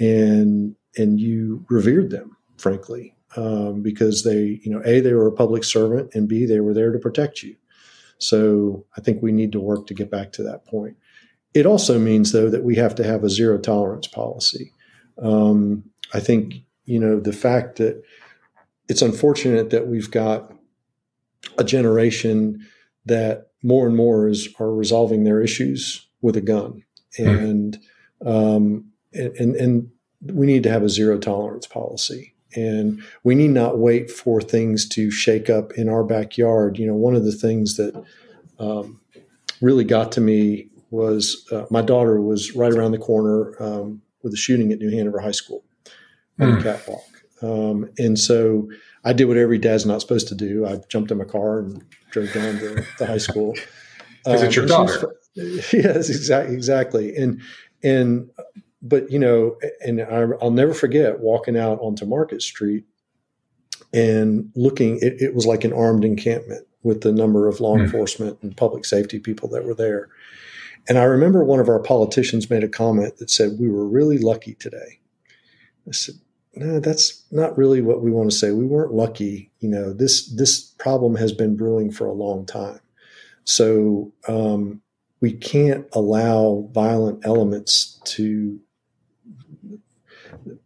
and 0.00 0.74
and 0.96 1.20
you 1.20 1.64
revered 1.68 2.10
them, 2.10 2.36
frankly 2.58 3.15
um, 3.34 3.82
because 3.82 4.22
they, 4.22 4.60
you 4.62 4.70
know, 4.70 4.82
A, 4.84 5.00
they 5.00 5.12
were 5.12 5.26
a 5.26 5.32
public 5.32 5.64
servant, 5.64 6.14
and 6.14 6.28
B, 6.28 6.46
they 6.46 6.60
were 6.60 6.74
there 6.74 6.92
to 6.92 6.98
protect 6.98 7.42
you. 7.42 7.56
So 8.18 8.86
I 8.96 9.00
think 9.00 9.22
we 9.22 9.32
need 9.32 9.52
to 9.52 9.60
work 9.60 9.86
to 9.88 9.94
get 9.94 10.10
back 10.10 10.32
to 10.32 10.42
that 10.44 10.66
point. 10.66 10.96
It 11.54 11.66
also 11.66 11.98
means, 11.98 12.32
though, 12.32 12.50
that 12.50 12.64
we 12.64 12.76
have 12.76 12.94
to 12.96 13.04
have 13.04 13.24
a 13.24 13.30
zero 13.30 13.58
tolerance 13.58 14.06
policy. 14.06 14.72
Um, 15.20 15.84
I 16.14 16.20
think, 16.20 16.54
you 16.84 17.00
know, 17.00 17.18
the 17.18 17.32
fact 17.32 17.76
that 17.76 18.02
it's 18.88 19.02
unfortunate 19.02 19.70
that 19.70 19.88
we've 19.88 20.10
got 20.10 20.52
a 21.58 21.64
generation 21.64 22.66
that 23.06 23.48
more 23.62 23.86
and 23.86 23.96
more 23.96 24.28
is 24.28 24.48
are 24.60 24.72
resolving 24.72 25.24
their 25.24 25.40
issues 25.42 26.06
with 26.20 26.36
a 26.36 26.40
gun, 26.40 26.84
hmm. 27.16 27.28
and 27.28 27.78
um, 28.24 28.92
and 29.12 29.56
and 29.56 29.90
we 30.22 30.46
need 30.46 30.62
to 30.62 30.70
have 30.70 30.82
a 30.82 30.88
zero 30.88 31.18
tolerance 31.18 31.66
policy 31.66 32.35
and 32.56 33.02
we 33.22 33.34
need 33.34 33.50
not 33.50 33.78
wait 33.78 34.10
for 34.10 34.40
things 34.40 34.88
to 34.88 35.10
shake 35.10 35.48
up 35.50 35.72
in 35.72 35.88
our 35.88 36.02
backyard. 36.02 36.78
You 36.78 36.86
know, 36.86 36.94
one 36.94 37.14
of 37.14 37.24
the 37.24 37.32
things 37.32 37.76
that 37.76 38.02
um, 38.58 39.00
really 39.60 39.84
got 39.84 40.10
to 40.12 40.20
me 40.20 40.68
was 40.90 41.46
uh, 41.52 41.66
my 41.70 41.82
daughter 41.82 42.20
was 42.20 42.56
right 42.56 42.72
around 42.72 42.92
the 42.92 42.98
corner 42.98 43.54
um, 43.62 44.02
with 44.22 44.32
a 44.32 44.36
shooting 44.36 44.72
at 44.72 44.78
New 44.78 44.90
Hanover 44.90 45.20
High 45.20 45.32
School 45.32 45.62
on 46.40 46.48
mm. 46.48 46.56
the 46.56 46.62
catwalk. 46.62 47.04
Um, 47.42 47.90
and 47.98 48.18
so 48.18 48.68
I 49.04 49.12
did 49.12 49.26
what 49.26 49.36
every 49.36 49.58
dad's 49.58 49.86
not 49.86 50.00
supposed 50.00 50.28
to 50.28 50.34
do. 50.34 50.66
I 50.66 50.80
jumped 50.88 51.10
in 51.10 51.18
my 51.18 51.24
car 51.24 51.60
and 51.60 51.84
drove 52.10 52.32
down 52.32 52.58
to 52.58 52.84
the 52.98 53.06
high 53.06 53.18
school. 53.18 53.54
Because 54.24 54.40
um, 54.40 54.46
it's 54.48 54.56
your 54.56 54.66
daughter. 54.66 55.14
yes, 55.36 56.10
exactly, 56.10 56.52
exactly. 56.56 57.16
And 57.16 57.40
and 57.84 58.28
but 58.88 59.10
you 59.10 59.18
know, 59.18 59.56
and 59.84 60.00
I, 60.00 60.24
will 60.24 60.50
never 60.50 60.74
forget 60.74 61.20
walking 61.20 61.56
out 61.56 61.78
onto 61.80 62.06
Market 62.06 62.42
Street 62.42 62.84
and 63.92 64.50
looking. 64.54 64.98
It, 65.00 65.20
it 65.20 65.34
was 65.34 65.46
like 65.46 65.64
an 65.64 65.72
armed 65.72 66.04
encampment 66.04 66.66
with 66.82 67.00
the 67.00 67.12
number 67.12 67.48
of 67.48 67.60
law 67.60 67.76
mm. 67.76 67.84
enforcement 67.84 68.38
and 68.42 68.56
public 68.56 68.84
safety 68.84 69.18
people 69.18 69.48
that 69.50 69.64
were 69.64 69.74
there. 69.74 70.08
And 70.88 70.98
I 70.98 71.04
remember 71.04 71.44
one 71.44 71.58
of 71.58 71.68
our 71.68 71.80
politicians 71.80 72.48
made 72.48 72.62
a 72.62 72.68
comment 72.68 73.16
that 73.18 73.30
said, 73.30 73.58
"We 73.58 73.68
were 73.68 73.88
really 73.88 74.18
lucky 74.18 74.54
today." 74.54 75.00
I 75.88 75.92
said, 75.92 76.16
"No, 76.54 76.78
that's 76.78 77.24
not 77.32 77.58
really 77.58 77.80
what 77.80 78.02
we 78.02 78.10
want 78.10 78.30
to 78.30 78.36
say. 78.36 78.52
We 78.52 78.66
weren't 78.66 78.94
lucky. 78.94 79.50
You 79.60 79.68
know, 79.68 79.92
this 79.92 80.28
this 80.28 80.60
problem 80.78 81.16
has 81.16 81.32
been 81.32 81.56
brewing 81.56 81.90
for 81.90 82.06
a 82.06 82.12
long 82.12 82.46
time. 82.46 82.80
So 83.44 84.12
um, 84.28 84.82
we 85.20 85.32
can't 85.32 85.86
allow 85.92 86.68
violent 86.72 87.24
elements 87.24 88.00
to 88.04 88.60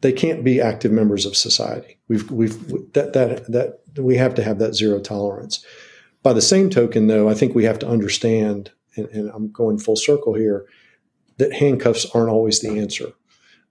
they 0.01 0.13
can't 0.13 0.45
be 0.45 0.61
active 0.61 0.93
members 0.93 1.27
of 1.27 1.37
society. 1.37 1.99
We've 2.09 2.31
we've 2.31 2.93
that 2.93 3.13
that 3.13 3.53
that 3.53 4.03
we 4.03 4.17
have 4.17 4.35
to 4.37 4.43
have 4.43 4.59
that 4.59 4.75
zero 4.75 5.01
tolerance. 5.01 5.65
By 6.23 6.33
the 6.33 6.43
same 6.43 6.69
token, 6.69 7.07
though, 7.07 7.29
I 7.29 7.35
think 7.35 7.55
we 7.55 7.65
have 7.65 7.79
to 7.79 7.89
understand, 7.89 8.71
and, 8.97 9.07
and 9.09 9.31
I'm 9.31 9.51
going 9.51 9.79
full 9.79 9.97
circle 9.97 10.35
here, 10.35 10.67
that 11.39 11.55
handcuffs 11.55 12.07
aren't 12.15 12.29
always 12.29 12.61
the 12.61 12.79
answer 12.79 13.13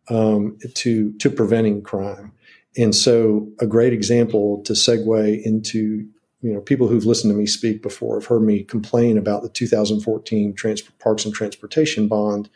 um, 0.10 0.58
to 0.76 1.14
to 1.14 1.30
preventing 1.30 1.82
crime. 1.82 2.32
And 2.78 2.96
so, 2.96 3.50
a 3.60 3.68
great 3.68 3.94
example 3.94 4.62
to 4.64 4.74
segue 4.74 5.44
into 5.44 6.08
you 6.42 6.54
know 6.54 6.62
people 6.62 6.88
who've 6.88 7.06
listened 7.06 7.32
to 7.32 7.38
me 7.38 7.46
speak 7.46 7.82
before 7.82 8.20
have 8.20 8.28
heard 8.28 8.42
me 8.42 8.64
complain 8.64 9.18
about 9.18 9.44
the 9.44 9.50
2014 9.50 10.54
trans- 10.56 10.82
Parks 10.82 11.26
and 11.26 11.34
Transportation 11.34 12.08
Bond, 12.08 12.50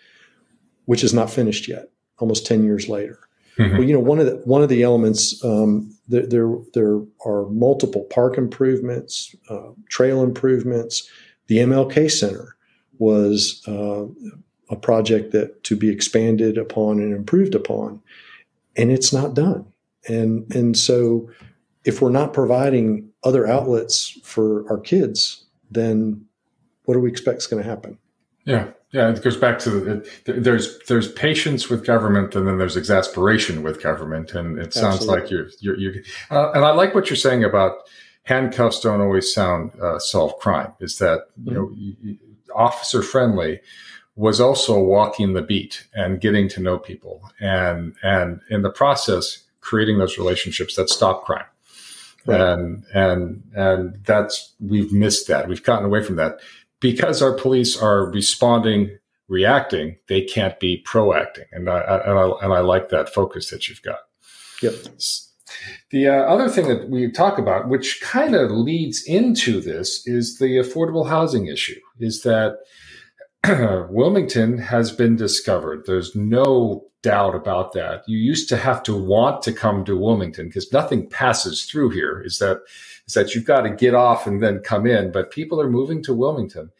which 0.85 1.03
is 1.03 1.13
not 1.13 1.29
finished 1.29 1.67
yet, 1.67 1.89
almost 2.17 2.45
10 2.45 2.63
years 2.63 2.89
later. 2.89 3.22
Mm-hmm. 3.57 3.77
Well, 3.77 3.87
you 3.87 3.93
know, 3.93 3.99
one 3.99 4.19
of 4.19 4.25
the 4.25 4.35
one 4.45 4.63
of 4.63 4.69
the 4.69 4.83
elements 4.83 5.43
um, 5.43 5.93
there, 6.07 6.25
there, 6.25 6.57
there 6.73 6.99
are 7.25 7.45
multiple 7.49 8.03
park 8.05 8.37
improvements, 8.37 9.35
uh, 9.49 9.69
trail 9.89 10.23
improvements. 10.23 11.09
The 11.47 11.57
MLK 11.57 12.11
Center 12.11 12.55
was 12.97 13.61
uh, 13.67 14.05
a 14.69 14.75
project 14.75 15.31
that 15.31 15.63
to 15.65 15.75
be 15.75 15.89
expanded 15.89 16.57
upon 16.57 16.99
and 16.99 17.13
improved 17.13 17.55
upon, 17.55 18.01
and 18.75 18.91
it's 18.91 19.13
not 19.13 19.33
done. 19.33 19.65
And 20.07 20.53
and 20.53 20.77
so, 20.77 21.29
if 21.85 22.01
we're 22.01 22.09
not 22.09 22.33
providing 22.33 23.09
other 23.23 23.47
outlets 23.47 24.19
for 24.23 24.69
our 24.69 24.79
kids, 24.79 25.45
then 25.71 26.25
what 26.85 26.95
do 26.95 26.99
we 26.99 27.09
expect 27.09 27.39
is 27.39 27.47
going 27.47 27.63
to 27.63 27.69
happen? 27.69 27.97
Yeah, 28.45 28.71
yeah, 28.93 29.09
it 29.09 29.23
goes 29.23 29.35
back 29.35 29.57
to 29.59 29.69
the, 29.71 30.33
there's 30.33 30.77
there's 30.87 31.11
patience 31.11 31.67
with 31.67 31.83
government, 31.83 32.35
and 32.35 32.47
then 32.47 32.59
there's 32.59 32.77
exasperation 32.77 33.63
with 33.63 33.81
government, 33.81 34.33
and 34.33 34.59
it 34.59 34.71
sounds 34.71 34.97
Absolutely. 34.97 35.21
like 35.21 35.31
you're 35.31 35.47
you're, 35.59 35.77
you're 35.77 36.03
uh, 36.29 36.51
and 36.51 36.63
I 36.63 36.71
like 36.71 36.93
what 36.93 37.09
you're 37.09 37.17
saying 37.17 37.43
about 37.43 37.77
handcuffs 38.21 38.79
don't 38.79 39.01
always 39.01 39.33
sound 39.33 39.71
uh, 39.81 39.97
solve 39.97 40.37
crime. 40.37 40.73
Is 40.79 40.99
that 40.99 41.21
you 41.43 41.51
mm-hmm. 41.51 42.09
know 42.11 42.15
officer 42.55 43.01
friendly 43.01 43.61
was 44.15 44.39
also 44.39 44.79
walking 44.79 45.33
the 45.33 45.41
beat 45.41 45.87
and 45.95 46.21
getting 46.21 46.47
to 46.49 46.61
know 46.61 46.77
people, 46.77 47.31
and 47.39 47.95
and 48.03 48.41
in 48.51 48.61
the 48.61 48.69
process 48.69 49.39
creating 49.59 49.97
those 49.97 50.19
relationships 50.19 50.75
that 50.75 50.89
stop 50.89 51.25
crime. 51.25 51.45
Right. 52.27 52.39
And 52.39 52.85
and 52.93 53.43
and 53.55 54.05
that's 54.05 54.53
we've 54.59 54.93
missed 54.93 55.27
that. 55.29 55.47
We've 55.47 55.63
gotten 55.63 55.85
away 55.85 56.03
from 56.03 56.15
that 56.17 56.37
because 56.83 57.21
our 57.21 57.31
police 57.31 57.81
are 57.81 58.11
responding, 58.11 58.99
reacting, 59.29 59.95
they 60.09 60.21
can't 60.21 60.59
be 60.59 60.83
proacting. 60.85 61.45
And 61.53 61.69
I, 61.69 61.79
and 61.79 62.19
I, 62.19 62.29
and 62.41 62.53
I 62.53 62.59
like 62.59 62.89
that 62.89 63.07
focus 63.07 63.49
that 63.51 63.69
you've 63.69 63.81
got. 63.81 63.99
Yep. 64.61 64.73
The 65.91 66.09
uh, 66.09 66.23
other 66.23 66.49
thing 66.49 66.67
that 66.67 66.89
we 66.89 67.09
talk 67.09 67.37
about, 67.37 67.69
which 67.69 68.01
kind 68.01 68.35
of 68.35 68.51
leads 68.51 69.01
into 69.05 69.61
this, 69.61 70.05
is 70.05 70.39
the 70.39 70.57
affordable 70.57 71.07
housing 71.07 71.47
issue. 71.47 71.79
Is 71.99 72.23
that 72.23 72.57
Wilmington 73.89 74.57
has 74.57 74.91
been 74.91 75.15
discovered. 75.15 75.85
There's 75.85 76.15
no 76.15 76.85
doubt 77.01 77.35
about 77.35 77.73
that. 77.73 78.07
You 78.07 78.17
used 78.17 78.47
to 78.49 78.57
have 78.57 78.81
to 78.83 78.95
want 78.95 79.41
to 79.43 79.51
come 79.51 79.83
to 79.85 79.97
Wilmington 79.97 80.47
because 80.47 80.71
nothing 80.71 81.09
passes 81.09 81.65
through 81.65 81.89
here. 81.89 82.21
Is 82.21 82.39
that 82.39 82.61
is 83.05 83.13
that 83.13 83.35
you've 83.35 83.45
got 83.45 83.61
to 83.61 83.69
get 83.69 83.93
off 83.93 84.25
and 84.25 84.41
then 84.41 84.59
come 84.59 84.87
in. 84.87 85.11
But 85.11 85.31
people 85.31 85.59
are 85.59 85.69
moving 85.69 86.01
to 86.03 86.13
Wilmington, 86.13 86.71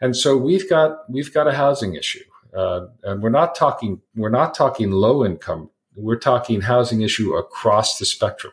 and 0.00 0.16
so 0.16 0.36
we've 0.36 0.70
got 0.70 1.10
we've 1.10 1.34
got 1.34 1.48
a 1.48 1.52
housing 1.52 1.96
issue, 1.96 2.24
uh, 2.54 2.86
and 3.02 3.20
we're 3.20 3.28
not 3.28 3.56
talking 3.56 4.00
we're 4.14 4.28
not 4.28 4.54
talking 4.54 4.92
low 4.92 5.24
income. 5.24 5.70
We're 5.96 6.16
talking 6.18 6.60
housing 6.60 7.00
issue 7.00 7.34
across 7.34 7.98
the 7.98 8.04
spectrum. 8.04 8.52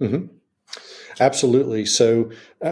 Mm-hmm. 0.00 0.26
Absolutely. 1.20 1.86
So 1.86 2.30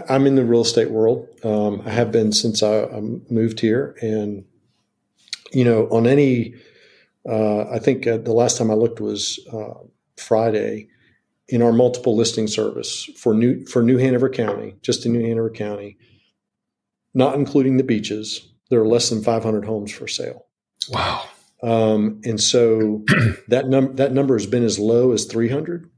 I'm 0.09 0.25
in 0.25 0.35
the 0.35 0.45
real 0.45 0.61
estate 0.61 0.91
world. 0.91 1.27
Um, 1.43 1.81
I 1.85 1.91
have 1.91 2.11
been 2.11 2.31
since 2.31 2.63
I, 2.63 2.83
I, 2.83 3.01
moved 3.29 3.59
here, 3.59 3.95
and 4.01 4.45
you 5.51 5.63
know, 5.63 5.87
on 5.89 6.07
any, 6.07 6.55
uh, 7.27 7.69
I 7.69 7.79
think 7.79 8.07
uh, 8.07 8.17
the 8.17 8.33
last 8.33 8.57
time 8.57 8.71
I 8.71 8.75
looked 8.75 8.99
was 8.99 9.39
uh, 9.51 9.85
Friday 10.17 10.87
in 11.47 11.61
our 11.61 11.73
multiple 11.73 12.15
listing 12.15 12.47
service 12.47 13.09
for 13.17 13.33
New 13.33 13.65
for 13.65 13.83
New 13.83 13.97
Hanover 13.97 14.29
County, 14.29 14.75
just 14.81 15.05
in 15.05 15.13
New 15.13 15.21
Hanover 15.27 15.49
County, 15.49 15.97
not 17.13 17.35
including 17.35 17.77
the 17.77 17.83
beaches, 17.83 18.47
there 18.71 18.79
are 18.79 18.87
less 18.87 19.09
than 19.09 19.21
500 19.21 19.65
homes 19.65 19.91
for 19.91 20.07
sale. 20.07 20.47
Wow. 20.89 21.25
Um, 21.61 22.21
and 22.23 22.41
so 22.41 23.03
that 23.49 23.67
number 23.67 23.93
that 23.93 24.13
number 24.13 24.35
has 24.35 24.47
been 24.47 24.63
as 24.63 24.79
low 24.79 25.11
as 25.11 25.25
300. 25.25 25.89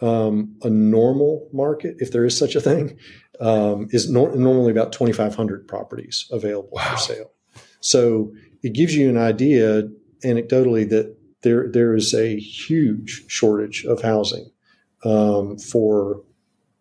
Um, 0.00 0.56
a 0.62 0.70
normal 0.70 1.48
market, 1.52 1.96
if 1.98 2.10
there 2.10 2.24
is 2.24 2.36
such 2.36 2.56
a 2.56 2.60
thing, 2.60 2.98
um, 3.40 3.88
is 3.90 4.10
nor- 4.10 4.34
normally 4.34 4.72
about 4.72 4.92
2,500 4.92 5.66
properties 5.68 6.26
available 6.30 6.70
wow. 6.72 6.90
for 6.90 6.96
sale. 6.98 7.30
So 7.80 8.32
it 8.62 8.72
gives 8.72 8.96
you 8.96 9.08
an 9.08 9.16
idea, 9.16 9.84
anecdotally, 10.24 10.88
that 10.90 11.16
there 11.42 11.70
there 11.70 11.94
is 11.94 12.14
a 12.14 12.38
huge 12.38 13.24
shortage 13.28 13.84
of 13.84 14.02
housing 14.02 14.50
um, 15.04 15.58
for 15.58 16.22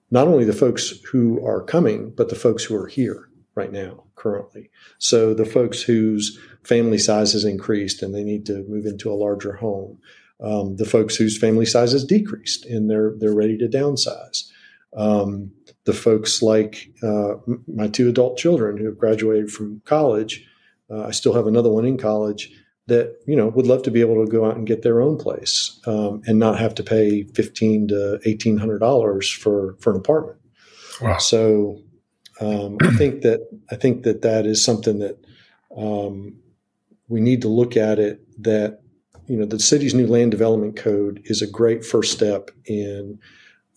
not 0.10 0.28
only 0.28 0.46
the 0.46 0.54
folks 0.54 0.94
who 1.12 1.46
are 1.46 1.62
coming, 1.62 2.12
but 2.16 2.30
the 2.30 2.36
folks 2.36 2.64
who 2.64 2.76
are 2.76 2.88
here 2.88 3.30
right 3.56 3.72
now, 3.72 4.04
currently. 4.16 4.70
So 4.98 5.34
the 5.34 5.46
folks 5.46 5.82
whose 5.82 6.40
family 6.64 6.98
size 6.98 7.34
has 7.34 7.44
increased 7.44 8.02
and 8.02 8.16
they 8.16 8.24
need 8.24 8.46
to 8.46 8.64
move 8.68 8.86
into 8.86 9.12
a 9.12 9.16
larger 9.16 9.54
home. 9.54 10.00
Um, 10.44 10.76
the 10.76 10.86
folks 10.86 11.16
whose 11.16 11.38
family 11.38 11.66
size 11.66 11.94
has 11.94 12.04
decreased 12.04 12.66
and 12.66 12.90
they're 12.90 13.14
they're 13.18 13.34
ready 13.34 13.58
to 13.58 13.68
downsize. 13.68 14.44
Um, 14.96 15.52
the 15.86 15.94
folks 15.94 16.42
like 16.42 16.92
uh, 17.02 17.36
my 17.68 17.88
two 17.88 18.10
adult 18.10 18.38
children 18.38 18.78
who 18.78 18.86
have 18.86 18.98
graduated 18.98 19.52
from 19.52 19.82
college. 19.86 20.46
Uh, 20.90 21.04
I 21.06 21.12
still 21.12 21.34
have 21.34 21.48
another 21.48 21.70
one 21.70 21.86
in 21.86 21.98
college 21.98 22.52
that 22.88 23.16
you 23.26 23.36
know 23.36 23.48
would 23.48 23.68
love 23.68 23.84
to 23.84 23.92
be 23.92 24.02
able 24.02 24.24
to 24.24 24.32
go 24.32 24.46
out 24.46 24.58
and 24.58 24.68
get 24.68 24.82
their 24.82 25.02
own 25.02 25.18
place 25.18 25.80
um, 25.88 26.22
and 26.26 26.38
not 26.38 26.60
have 26.60 26.76
to 26.76 26.84
pay 26.84 27.24
fifteen 27.34 27.88
to 27.88 28.20
eighteen 28.26 28.58
hundred 28.58 28.80
dollars 28.80 29.30
for 29.30 29.76
for 29.80 29.92
an 29.92 29.98
apartment. 29.98 30.40
Wow. 31.02 31.18
So 31.18 31.80
um, 32.40 32.78
I 32.82 32.92
think 32.98 33.22
that 33.22 33.48
I 33.72 33.76
think 33.76 34.04
that 34.04 34.22
that 34.22 34.46
is 34.46 34.64
something 34.64 35.00
that 35.00 35.26
um, 35.76 36.38
we 37.08 37.22
need 37.22 37.42
to 37.42 37.48
look 37.48 37.78
at 37.78 38.00
it. 38.00 38.22
That 38.44 38.82
you 39.28 39.38
know 39.38 39.46
the 39.46 39.60
city's 39.60 39.94
new 39.94 40.08
land 40.08 40.32
development 40.32 40.76
code 40.76 41.22
is 41.26 41.42
a 41.42 41.48
great 41.48 41.86
first 41.86 42.12
step 42.12 42.52
in 42.66 43.20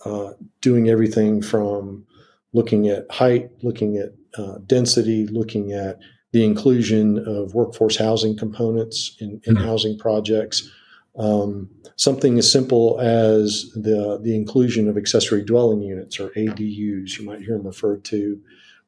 uh, 0.04 0.32
doing 0.60 0.88
everything 0.88 1.42
from 1.42 2.06
looking 2.52 2.88
at 2.88 3.10
height, 3.10 3.50
looking 3.62 3.96
at 3.96 4.14
uh, 4.38 4.58
density, 4.66 5.26
looking 5.26 5.72
at 5.72 5.98
the 6.32 6.44
inclusion 6.44 7.18
of 7.26 7.54
workforce 7.54 7.96
housing 7.96 8.36
components 8.36 9.16
in, 9.20 9.40
in 9.44 9.54
mm-hmm. 9.54 9.64
housing 9.64 9.98
projects. 9.98 10.70
Um, 11.18 11.70
something 11.96 12.38
as 12.38 12.50
simple 12.50 13.00
as 13.00 13.70
the 13.74 14.18
the 14.22 14.34
inclusion 14.34 14.88
of 14.88 14.96
accessory 14.96 15.42
dwelling 15.42 15.82
units 15.82 16.20
or 16.20 16.28
ADUs, 16.30 17.18
you 17.18 17.24
might 17.24 17.40
hear 17.40 17.56
them 17.56 17.66
referred 17.66 18.04
to, 18.06 18.40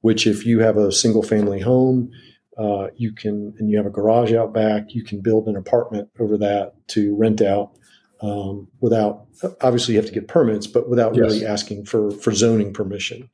which 0.02 0.26
if 0.26 0.44
you 0.44 0.60
have 0.60 0.76
a 0.76 0.92
single 0.92 1.22
family 1.22 1.60
home, 1.60 2.10
uh, 2.58 2.88
you 2.96 3.12
can 3.12 3.54
and 3.58 3.70
you 3.70 3.76
have 3.76 3.86
a 3.86 3.90
garage 3.90 4.32
out 4.32 4.52
back, 4.52 4.94
you 4.94 5.04
can 5.04 5.20
build 5.20 5.46
an 5.46 5.56
apartment 5.56 6.08
over 6.18 6.36
that 6.36 6.74
to 6.88 7.14
rent 7.16 7.40
out 7.40 7.72
um, 8.20 8.68
without 8.80 9.26
obviously 9.60 9.94
you 9.94 10.00
have 10.00 10.08
to 10.08 10.14
get 10.14 10.28
permits, 10.28 10.66
but 10.66 10.88
without 10.88 11.14
yes. 11.14 11.22
really 11.22 11.46
asking 11.46 11.84
for 11.84 12.10
for 12.10 12.34
zoning 12.34 12.72
permission. 12.72 13.30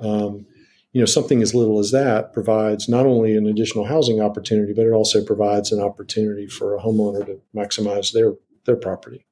Um, 0.00 0.46
you 0.92 1.00
know, 1.00 1.06
something 1.06 1.42
as 1.42 1.54
little 1.54 1.78
as 1.78 1.90
that 1.92 2.32
provides 2.32 2.88
not 2.88 3.06
only 3.06 3.36
an 3.36 3.46
additional 3.46 3.84
housing 3.84 4.20
opportunity, 4.20 4.72
but 4.72 4.86
it 4.86 4.92
also 4.92 5.24
provides 5.24 5.70
an 5.70 5.80
opportunity 5.80 6.46
for 6.46 6.74
a 6.74 6.80
homeowner 6.80 7.24
to 7.26 7.40
maximize 7.54 8.12
their 8.12 8.34
their 8.64 8.76
property. 8.76 9.24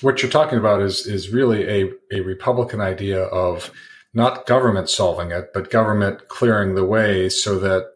What 0.00 0.22
you're 0.22 0.30
talking 0.30 0.58
about 0.58 0.80
is 0.80 1.06
is 1.06 1.30
really 1.30 1.64
a, 1.68 1.90
a 2.12 2.20
Republican 2.20 2.80
idea 2.80 3.24
of 3.24 3.70
not 4.14 4.46
government 4.46 4.88
solving 4.88 5.30
it, 5.30 5.52
but 5.52 5.70
government 5.70 6.28
clearing 6.28 6.74
the 6.74 6.84
way 6.84 7.28
so 7.28 7.58
that 7.58 7.92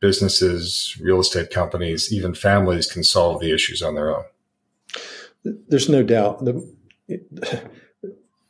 businesses, 0.00 0.96
real 1.00 1.20
estate 1.20 1.50
companies, 1.50 2.12
even 2.12 2.34
families 2.34 2.90
can 2.90 3.02
solve 3.02 3.40
the 3.40 3.52
issues 3.52 3.82
on 3.82 3.94
their 3.94 4.14
own. 4.14 4.24
There's 5.44 5.88
no 5.88 6.02
doubt 6.02 6.44
the 6.44 6.78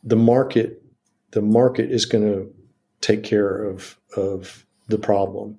the 0.02 0.17
market 0.17 0.83
the 1.31 1.43
market 1.43 1.90
is 1.90 2.07
going 2.07 2.25
to 2.25 2.52
take 3.00 3.23
care 3.23 3.62
of 3.62 3.99
of 4.17 4.67
the 4.88 4.99
problem, 4.99 5.59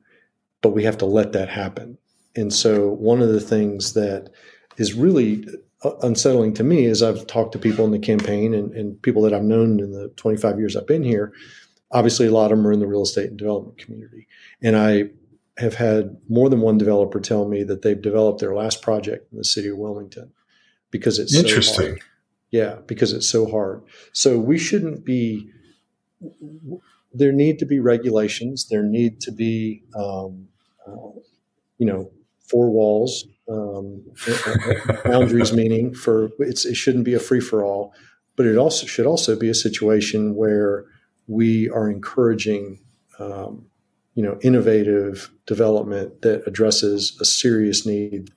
but 0.61 0.71
we 0.71 0.83
have 0.83 0.97
to 0.97 1.05
let 1.05 1.33
that 1.33 1.49
happen. 1.49 1.97
And 2.35 2.53
so 2.53 2.89
one 2.89 3.21
of 3.21 3.29
the 3.29 3.41
things 3.41 3.93
that 3.93 4.29
is 4.77 4.93
really 4.93 5.45
unsettling 6.01 6.53
to 6.55 6.63
me 6.63 6.85
is 6.85 7.01
I've 7.01 7.27
talked 7.27 7.53
to 7.53 7.59
people 7.59 7.85
in 7.85 7.91
the 7.91 7.99
campaign 7.99 8.53
and, 8.53 8.73
and, 8.73 9.01
people 9.01 9.21
that 9.21 9.33
I've 9.33 9.43
known 9.43 9.79
in 9.79 9.91
the 9.91 10.09
25 10.17 10.59
years 10.59 10.75
I've 10.75 10.87
been 10.87 11.03
here. 11.03 11.31
Obviously, 11.91 12.27
a 12.27 12.31
lot 12.31 12.51
of 12.51 12.57
them 12.57 12.67
are 12.67 12.73
in 12.73 12.79
the 12.79 12.87
real 12.87 13.03
estate 13.03 13.29
and 13.29 13.37
development 13.37 13.77
community. 13.77 14.27
And 14.61 14.75
I 14.75 15.09
have 15.59 15.75
had 15.75 16.17
more 16.29 16.49
than 16.49 16.61
one 16.61 16.77
developer 16.77 17.19
tell 17.19 17.47
me 17.47 17.63
that 17.63 17.81
they've 17.81 18.01
developed 18.01 18.39
their 18.39 18.55
last 18.55 18.81
project 18.81 19.31
in 19.31 19.37
the 19.37 19.43
city 19.43 19.67
of 19.67 19.77
Wilmington 19.77 20.31
because 20.89 21.19
it's 21.19 21.35
interesting. 21.35 21.97
So 21.97 22.03
yeah, 22.51 22.77
because 22.87 23.13
it's 23.13 23.27
so 23.29 23.45
hard. 23.45 23.83
So 24.13 24.39
we 24.39 24.57
shouldn't 24.57 25.05
be. 25.05 25.51
There 27.13 27.31
need 27.31 27.59
to 27.59 27.65
be 27.65 27.79
regulations. 27.79 28.67
There 28.69 28.83
need 28.83 29.19
to 29.21 29.31
be, 29.31 29.83
um, 29.95 30.47
uh, 30.87 31.19
you 31.77 31.85
know, 31.85 32.11
four 32.47 32.69
walls, 32.69 33.25
um, 33.49 34.03
boundaries. 35.03 35.53
meaning 35.53 35.93
for 35.93 36.29
it's 36.39 36.65
it 36.65 36.75
shouldn't 36.75 37.03
be 37.03 37.13
a 37.13 37.19
free 37.19 37.39
for 37.39 37.63
all, 37.63 37.93
but 38.35 38.45
it 38.45 38.57
also 38.57 38.87
should 38.87 39.05
also 39.05 39.35
be 39.35 39.49
a 39.49 39.55
situation 39.55 40.35
where 40.35 40.85
we 41.27 41.69
are 41.69 41.89
encouraging 41.89 42.79
um, 43.19 43.65
you 44.19 44.25
know, 44.25 44.37
innovative 44.41 45.31
development 45.45 46.23
that 46.23 46.45
addresses 46.45 47.17
a 47.21 47.25
serious 47.25 47.85
need. 47.85 48.29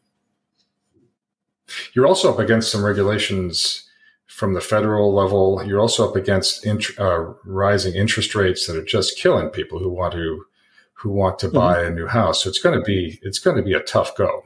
You're 1.92 2.06
also 2.06 2.32
up 2.32 2.38
against 2.38 2.70
some 2.70 2.84
regulations 2.84 3.90
from 4.28 4.54
the 4.54 4.60
federal 4.60 5.12
level. 5.12 5.60
You're 5.66 5.80
also 5.80 6.08
up 6.08 6.14
against 6.14 6.64
int- 6.64 6.96
uh, 7.00 7.34
rising 7.44 7.94
interest 7.94 8.36
rates 8.36 8.68
that 8.68 8.76
are 8.76 8.84
just 8.84 9.18
killing 9.18 9.48
people 9.48 9.80
who 9.80 9.90
want 9.90 10.12
to 10.12 10.44
who 10.92 11.10
want 11.10 11.40
to 11.40 11.48
buy 11.48 11.78
mm-hmm. 11.78 11.92
a 11.92 11.96
new 11.96 12.06
house. 12.06 12.44
So 12.44 12.48
it's 12.48 12.60
going 12.60 12.78
to 12.78 12.84
be 12.84 13.18
it's 13.22 13.40
going 13.40 13.56
to 13.56 13.62
be 13.64 13.74
a 13.74 13.80
tough 13.80 14.16
go. 14.16 14.44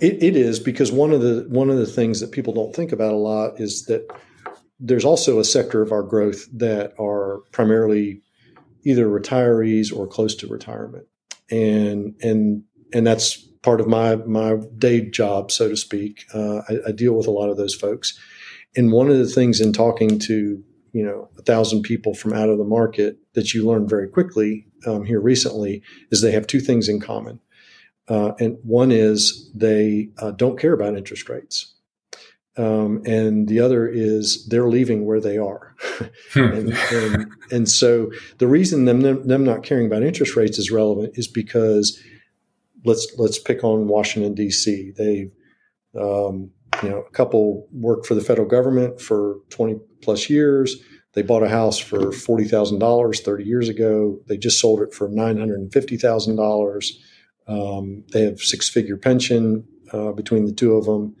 It, 0.00 0.20
it 0.20 0.36
is 0.36 0.58
because 0.58 0.90
one 0.90 1.12
of 1.12 1.20
the 1.20 1.46
one 1.48 1.70
of 1.70 1.76
the 1.76 1.86
things 1.86 2.18
that 2.18 2.32
people 2.32 2.52
don't 2.52 2.74
think 2.74 2.90
about 2.90 3.12
a 3.12 3.22
lot 3.32 3.60
is 3.60 3.84
that 3.84 4.10
there's 4.80 5.04
also 5.04 5.38
a 5.38 5.44
sector 5.44 5.80
of 5.80 5.92
our 5.92 6.02
growth 6.02 6.48
that 6.52 6.92
are 6.98 7.42
primarily 7.52 8.20
either 8.86 9.08
retirees 9.08 9.94
or 9.94 10.06
close 10.06 10.34
to 10.36 10.46
retirement, 10.46 11.06
and 11.50 12.14
and 12.22 12.62
and 12.94 13.06
that's 13.06 13.36
part 13.62 13.80
of 13.80 13.88
my 13.88 14.14
my 14.16 14.56
day 14.78 15.00
job, 15.00 15.50
so 15.50 15.68
to 15.68 15.76
speak. 15.76 16.24
Uh, 16.32 16.58
I, 16.68 16.78
I, 16.88 16.92
deal 16.92 17.14
with 17.14 17.26
a 17.26 17.32
lot 17.32 17.50
of 17.50 17.56
those 17.56 17.74
folks, 17.74 18.18
and 18.76 18.92
one 18.92 19.10
of 19.10 19.18
the 19.18 19.26
things 19.26 19.60
in 19.60 19.72
talking 19.72 20.20
to 20.20 20.62
you 20.92 21.04
know 21.04 21.28
a 21.36 21.42
thousand 21.42 21.82
people 21.82 22.14
from 22.14 22.32
out 22.32 22.48
of 22.48 22.58
the 22.58 22.64
market 22.64 23.18
that 23.34 23.52
you 23.52 23.66
learn 23.66 23.88
very 23.88 24.08
quickly 24.08 24.66
um, 24.86 25.04
here 25.04 25.20
recently 25.20 25.82
is 26.12 26.22
they 26.22 26.30
have 26.30 26.46
two 26.46 26.60
things 26.60 26.88
in 26.88 27.00
common, 27.00 27.40
uh, 28.08 28.34
and 28.38 28.56
one 28.62 28.92
is 28.92 29.50
they 29.52 30.10
uh, 30.18 30.30
don't 30.30 30.60
care 30.60 30.72
about 30.72 30.96
interest 30.96 31.28
rates. 31.28 31.74
Um, 32.58 33.02
and 33.04 33.48
the 33.48 33.60
other 33.60 33.86
is 33.86 34.46
they're 34.46 34.68
leaving 34.68 35.04
where 35.04 35.20
they 35.20 35.36
are. 35.36 35.74
Hmm. 36.32 36.40
and, 36.40 36.72
and, 36.90 37.26
and, 37.50 37.68
so 37.68 38.10
the 38.38 38.46
reason 38.46 38.86
them, 38.86 39.00
them 39.00 39.44
not 39.44 39.62
caring 39.62 39.86
about 39.86 40.02
interest 40.02 40.36
rates 40.36 40.58
is 40.58 40.70
relevant 40.70 41.18
is 41.18 41.28
because 41.28 42.02
let's 42.84 43.06
let's 43.18 43.38
pick 43.38 43.62
on 43.62 43.88
Washington 43.88 44.34
D.C. 44.34 44.92
They, 44.96 45.30
um, 46.00 46.50
you 46.82 46.88
know, 46.88 47.00
a 47.00 47.10
couple 47.10 47.68
worked 47.72 48.06
for 48.06 48.14
the 48.14 48.22
federal 48.22 48.48
government 48.48 49.02
for 49.02 49.36
twenty 49.50 49.76
plus 50.00 50.30
years. 50.30 50.76
They 51.12 51.22
bought 51.22 51.42
a 51.42 51.50
house 51.50 51.78
for 51.78 52.10
forty 52.10 52.44
thousand 52.44 52.78
dollars 52.78 53.20
thirty 53.20 53.44
years 53.44 53.68
ago. 53.68 54.18
They 54.28 54.38
just 54.38 54.60
sold 54.60 54.80
it 54.80 54.94
for 54.94 55.08
nine 55.08 55.36
hundred 55.36 55.60
and 55.60 55.70
fifty 55.70 55.98
thousand 55.98 56.38
um, 56.38 56.44
dollars. 56.44 56.98
They 58.12 58.22
have 58.22 58.40
six 58.40 58.70
figure 58.70 58.96
pension 58.96 59.66
uh, 59.92 60.12
between 60.12 60.46
the 60.46 60.52
two 60.52 60.74
of 60.74 60.86
them 60.86 61.14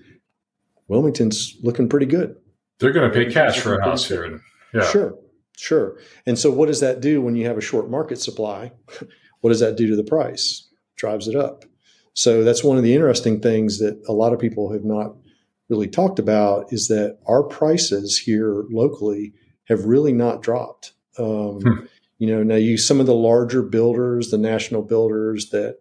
Wilmington's 0.88 1.56
looking 1.62 1.88
pretty 1.88 2.06
good. 2.06 2.36
They're 2.78 2.92
going 2.92 3.10
to 3.10 3.14
pay 3.14 3.32
cash 3.32 3.60
for 3.60 3.76
a 3.76 3.84
house 3.84 4.06
here. 4.06 4.24
And, 4.24 4.40
yeah. 4.74 4.88
Sure, 4.90 5.18
sure. 5.56 5.98
And 6.26 6.38
so, 6.38 6.50
what 6.50 6.66
does 6.66 6.80
that 6.80 7.00
do 7.00 7.20
when 7.20 7.36
you 7.36 7.46
have 7.46 7.58
a 7.58 7.62
short 7.62 7.90
market 7.90 8.20
supply? 8.20 8.72
what 9.40 9.50
does 9.50 9.60
that 9.60 9.76
do 9.76 9.86
to 9.88 9.96
the 9.96 10.04
price? 10.04 10.68
Drives 10.96 11.28
it 11.28 11.36
up. 11.36 11.64
So 12.16 12.42
that's 12.42 12.64
one 12.64 12.78
of 12.78 12.82
the 12.82 12.94
interesting 12.94 13.40
things 13.40 13.78
that 13.78 14.02
a 14.08 14.12
lot 14.12 14.32
of 14.32 14.40
people 14.40 14.72
have 14.72 14.84
not 14.84 15.14
really 15.68 15.86
talked 15.86 16.18
about 16.18 16.72
is 16.72 16.88
that 16.88 17.18
our 17.26 17.42
prices 17.42 18.18
here 18.18 18.64
locally 18.70 19.34
have 19.68 19.84
really 19.84 20.14
not 20.14 20.42
dropped. 20.42 20.92
Um, 21.18 21.60
hmm. 21.60 21.84
You 22.18 22.28
know, 22.28 22.42
now 22.42 22.54
you 22.54 22.78
some 22.78 23.00
of 23.00 23.06
the 23.06 23.14
larger 23.14 23.60
builders, 23.60 24.30
the 24.30 24.38
national 24.38 24.80
builders 24.80 25.50
that 25.50 25.78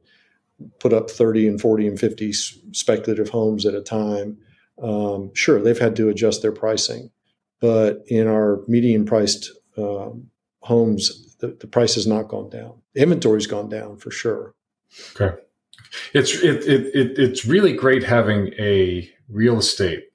put 0.82 0.92
up 0.92 1.10
30 1.10 1.48
and 1.48 1.62
40 1.62 1.88
and 1.88 2.00
50 2.00 2.34
speculative 2.34 3.30
homes 3.30 3.66
at 3.66 3.74
a 3.74 3.82
time 3.82 4.38
um, 4.82 5.32
sure, 5.34 5.62
they've 5.62 5.80
had 5.80 5.96
to 5.98 6.10
adjust 6.10 6.42
their 6.42 6.52
pricing, 6.52 7.12
but 7.60 8.04
in 8.08 8.28
our 8.28 8.62
median 8.68 9.06
priced 9.06 9.52
um, 9.78 10.30
homes, 10.60 11.36
the, 11.40 11.48
the, 11.48 11.68
price 11.68 11.96
has 11.96 12.08
not 12.08 12.28
gone 12.28 12.50
down. 12.50 12.74
Inventory's 12.96 13.48
gone 13.48 13.70
down 13.70 13.98
for 13.98 14.12
sure. 14.12 14.54
Okay, 15.20 15.36
it's 16.14 16.34
it, 16.36 16.64
it, 16.68 16.96
it 16.96 17.20
it's 17.20 17.46
really 17.46 17.74
great 17.74 18.04
having 18.04 18.54
a 18.60 19.10
real 19.30 19.60
estate 19.60 20.06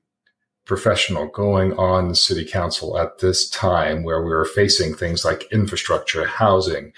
professional 0.71 1.27
going 1.27 1.73
on 1.73 2.15
city 2.15 2.45
council 2.45 2.97
at 2.97 3.19
this 3.19 3.51
time 3.51 4.05
where 4.05 4.23
we're 4.23 4.45
facing 4.45 4.95
things 4.95 5.25
like 5.25 5.51
infrastructure, 5.51 6.25
housing, 6.25 6.93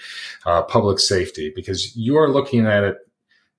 uh, 0.45 0.61
public 0.61 0.99
safety, 0.99 1.51
because 1.55 1.95
you 1.95 2.15
are 2.15 2.29
looking 2.29 2.67
at 2.67 2.83
it 2.83 2.97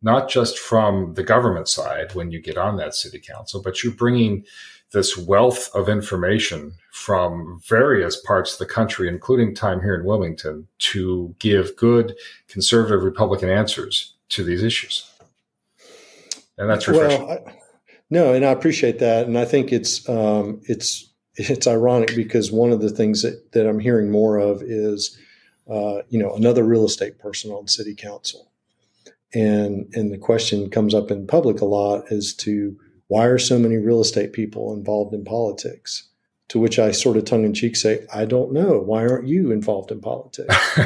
not 0.04 0.28
just 0.28 0.58
from 0.58 1.14
the 1.14 1.22
government 1.22 1.66
side 1.66 2.14
when 2.14 2.30
you 2.30 2.40
get 2.40 2.58
on 2.58 2.76
that 2.76 2.94
city 2.94 3.18
council, 3.18 3.62
but 3.62 3.82
you're 3.82 3.92
bringing 3.92 4.44
this 4.92 5.16
wealth 5.16 5.74
of 5.74 5.88
information 5.88 6.74
from 6.92 7.58
various 7.66 8.20
parts 8.20 8.52
of 8.52 8.58
the 8.58 8.72
country, 8.72 9.08
including 9.08 9.54
time 9.54 9.80
here 9.80 9.94
in 9.94 10.04
Wilmington, 10.04 10.68
to 10.78 11.34
give 11.38 11.74
good 11.76 12.14
conservative 12.48 13.02
Republican 13.02 13.48
answers 13.48 14.14
to 14.28 14.44
these 14.44 14.62
issues. 14.62 15.10
And 16.58 16.68
that's 16.68 16.86
refreshing. 16.86 17.26
Well, 17.26 17.38
I, 17.48 17.52
no, 18.10 18.34
and 18.34 18.44
I 18.44 18.50
appreciate 18.50 18.98
that, 18.98 19.26
and 19.26 19.38
I 19.38 19.46
think 19.46 19.72
it's 19.72 20.06
um, 20.08 20.60
it's 20.64 21.10
it's 21.34 21.66
ironic 21.66 22.14
because 22.14 22.52
one 22.52 22.70
of 22.70 22.80
the 22.80 22.90
things 22.90 23.22
that, 23.22 23.52
that 23.52 23.66
I'm 23.66 23.80
hearing 23.80 24.10
more 24.10 24.36
of 24.36 24.62
is, 24.62 25.18
uh, 25.68 26.02
you 26.10 26.22
know, 26.22 26.32
another 26.34 26.62
real 26.62 26.84
estate 26.84 27.18
person 27.18 27.50
on 27.50 27.66
city 27.66 27.94
council 27.94 28.52
and 29.34 29.92
and 29.94 30.12
the 30.12 30.18
question 30.18 30.70
comes 30.70 30.94
up 30.94 31.10
in 31.10 31.26
public 31.26 31.60
a 31.60 31.64
lot 31.64 32.10
as 32.10 32.32
to 32.34 32.78
why 33.08 33.26
are 33.26 33.38
so 33.38 33.58
many 33.58 33.76
real 33.76 34.00
estate 34.00 34.32
people 34.32 34.72
involved 34.72 35.12
in 35.12 35.24
politics? 35.24 36.08
To 36.48 36.58
which 36.58 36.78
i 36.78 36.92
sort 36.92 37.16
of 37.16 37.24
tongue 37.24 37.44
in 37.44 37.54
cheek 37.54 37.76
say 37.76 38.06
i 38.12 38.24
don't 38.24 38.52
know. 38.52 38.78
Why 38.78 39.06
aren't 39.06 39.28
you 39.28 39.50
involved 39.50 39.90
in 39.90 40.00
politics? 40.00 40.54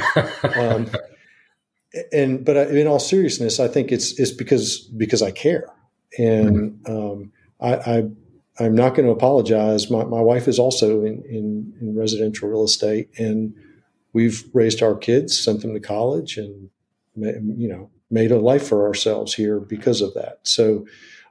Um, 0.57 0.91
and 2.13 2.45
but 2.45 2.57
in 2.71 2.87
all 2.87 2.99
seriousness 2.99 3.59
i 3.59 3.67
think 3.67 3.91
it's 3.91 4.19
it's 4.19 4.31
because 4.31 4.81
because 4.97 5.23
i 5.23 5.31
care. 5.31 5.69
And 6.19 6.73
mm-hmm. 6.83 6.93
um, 6.93 7.33
I, 7.61 7.75
I 7.75 7.97
i'm 8.61 8.75
not 8.75 8.95
going 8.95 9.07
to 9.07 9.13
apologize. 9.13 9.91
My, 9.91 10.05
my 10.05 10.21
wife 10.21 10.49
is 10.49 10.59
also 10.59 11.05
in, 11.05 11.23
in 11.29 11.75
in 11.81 11.97
residential 11.99 12.49
real 12.49 12.65
estate 12.65 13.09
and 13.19 13.55
we've 14.13 14.45
raised 14.55 14.83
our 14.83 14.97
kids 14.97 15.39
sent 15.39 15.61
them 15.63 15.75
to 15.75 15.81
college 15.81 16.39
and 16.39 16.71
you 17.17 17.69
know 17.69 17.91
made 18.11 18.31
a 18.31 18.39
life 18.39 18.67
for 18.67 18.87
ourselves 18.87 19.35
here 19.35 19.61
because 19.61 20.01
of 20.01 20.15
that. 20.15 20.41
So, 20.43 20.87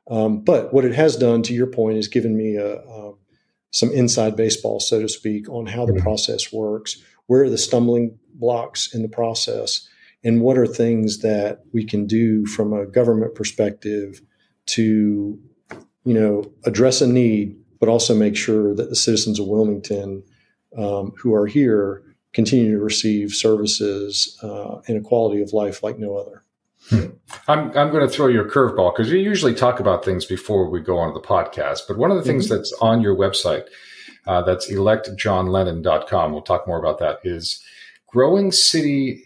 um, 0.10 0.42
but 0.42 0.74
what 0.74 0.86
it 0.86 0.94
has 0.96 1.16
done, 1.16 1.42
to 1.44 1.54
your 1.54 1.68
point, 1.68 1.98
is 1.98 2.08
given 2.08 2.38
me 2.38 2.56
a, 2.56 2.78
a, 2.78 3.14
some 3.72 3.92
inside 3.92 4.36
baseball, 4.36 4.80
so 4.80 5.02
to 5.02 5.10
speak, 5.10 5.50
on 5.50 5.66
how 5.66 5.86
the 5.86 5.94
mm-hmm. 5.94 6.04
process 6.04 6.54
works. 6.54 7.02
Where 7.26 7.44
are 7.44 7.50
the 7.50 7.58
stumbling 7.58 8.18
blocks 8.34 8.94
in 8.94 9.02
the 9.02 9.10
process, 9.10 9.88
and 10.24 10.42
what 10.42 10.58
are 10.58 10.68
things 10.68 11.20
that 11.20 11.64
we 11.74 11.84
can 11.84 12.08
do 12.08 12.46
from 12.46 12.74
a 12.74 12.86
government 12.86 13.36
perspective 13.36 14.22
to, 14.68 15.40
you 16.06 16.14
know, 16.14 16.52
address 16.64 17.02
a 17.02 17.08
need, 17.08 17.58
but 17.80 17.90
also 17.90 18.16
make 18.16 18.36
sure 18.36 18.74
that 18.76 18.90
the 18.90 18.96
citizens 18.96 19.40
of 19.40 19.48
Wilmington 19.48 20.24
um, 20.78 21.14
who 21.18 21.34
are 21.34 21.48
here 21.48 22.04
continue 22.34 22.72
to 22.72 22.84
receive 22.84 23.32
services 23.32 24.38
uh, 24.44 24.80
and 24.88 24.98
a 24.98 25.02
quality 25.02 25.42
of 25.42 25.54
life 25.54 25.84
like 25.84 25.98
no 25.98 26.16
other. 26.18 26.44
Hmm. 26.90 27.06
I'm, 27.48 27.78
I'm 27.78 27.92
going 27.92 28.08
to 28.08 28.10
throw 28.10 28.28
you 28.28 28.42
a 28.42 28.50
curveball 28.50 28.96
because 28.96 29.12
we 29.12 29.22
usually 29.22 29.54
talk 29.54 29.80
about 29.80 30.06
things 30.06 30.26
before 30.26 30.70
we 30.70 30.80
go 30.80 30.98
on 30.98 31.14
to 31.14 31.20
the 31.20 31.26
podcast. 31.26 31.82
But 31.88 31.98
one 31.98 32.12
of 32.12 32.18
the 32.18 32.24
things 32.24 32.46
mm-hmm. 32.46 32.56
that's 32.56 32.74
on 32.82 33.02
your 33.02 33.16
website, 33.16 33.66
uh, 34.26 34.42
that's 34.44 34.72
electjohnlennon.com, 34.72 36.32
we'll 36.32 36.42
talk 36.42 36.68
more 36.68 36.80
about 36.80 37.00
that, 37.00 37.20
is 37.24 37.64
growing 38.08 38.52
city. 38.52 39.24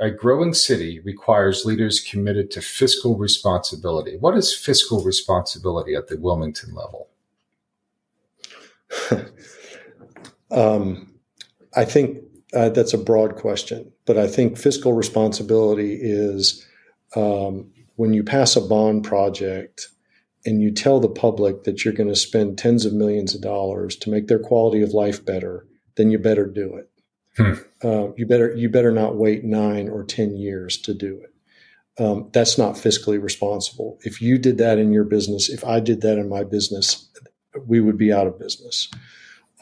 A 0.00 0.10
growing 0.10 0.54
city 0.54 1.00
requires 1.00 1.64
leaders 1.64 2.00
committed 2.00 2.50
to 2.52 2.60
fiscal 2.60 3.16
responsibility. 3.16 4.16
What 4.16 4.36
is 4.36 4.54
fiscal 4.54 5.04
responsibility 5.04 5.94
at 5.94 6.08
the 6.08 6.18
Wilmington 6.18 6.74
level? 6.74 7.08
um, 10.50 11.14
I 11.74 11.84
think 11.84 12.18
uh, 12.52 12.68
that's 12.70 12.94
a 12.94 12.98
broad 12.98 13.36
question, 13.36 13.92
but 14.04 14.18
I 14.18 14.26
think 14.26 14.58
fiscal 14.58 14.92
responsibility 14.92 15.98
is 16.00 16.66
um, 17.16 17.70
when 17.96 18.14
you 18.14 18.22
pass 18.22 18.56
a 18.56 18.60
bond 18.60 19.04
project 19.04 19.88
and 20.44 20.60
you 20.60 20.72
tell 20.72 20.98
the 20.98 21.08
public 21.08 21.64
that 21.64 21.84
you're 21.84 21.94
going 21.94 22.08
to 22.08 22.16
spend 22.16 22.58
tens 22.58 22.84
of 22.84 22.92
millions 22.92 23.34
of 23.34 23.40
dollars 23.40 23.96
to 23.96 24.10
make 24.10 24.26
their 24.26 24.38
quality 24.38 24.82
of 24.82 24.90
life 24.92 25.24
better, 25.24 25.66
then 25.96 26.10
you 26.10 26.18
better 26.18 26.46
do 26.46 26.76
it. 26.76 26.90
Hmm. 27.36 27.52
Uh, 27.86 28.12
you 28.16 28.26
better 28.26 28.54
you 28.54 28.68
better 28.68 28.92
not 28.92 29.16
wait 29.16 29.42
nine 29.44 29.88
or 29.88 30.04
ten 30.04 30.36
years 30.36 30.76
to 30.78 30.92
do 30.92 31.22
it. 31.22 32.02
Um, 32.02 32.28
that's 32.32 32.58
not 32.58 32.74
fiscally 32.74 33.22
responsible. 33.22 33.98
If 34.02 34.20
you 34.20 34.38
did 34.38 34.58
that 34.58 34.78
in 34.78 34.92
your 34.92 35.04
business, 35.04 35.48
if 35.48 35.64
I 35.64 35.80
did 35.80 36.00
that 36.02 36.18
in 36.18 36.28
my 36.28 36.44
business, 36.44 37.08
we 37.66 37.80
would 37.80 37.98
be 37.98 38.12
out 38.12 38.26
of 38.26 38.38
business. 38.38 38.88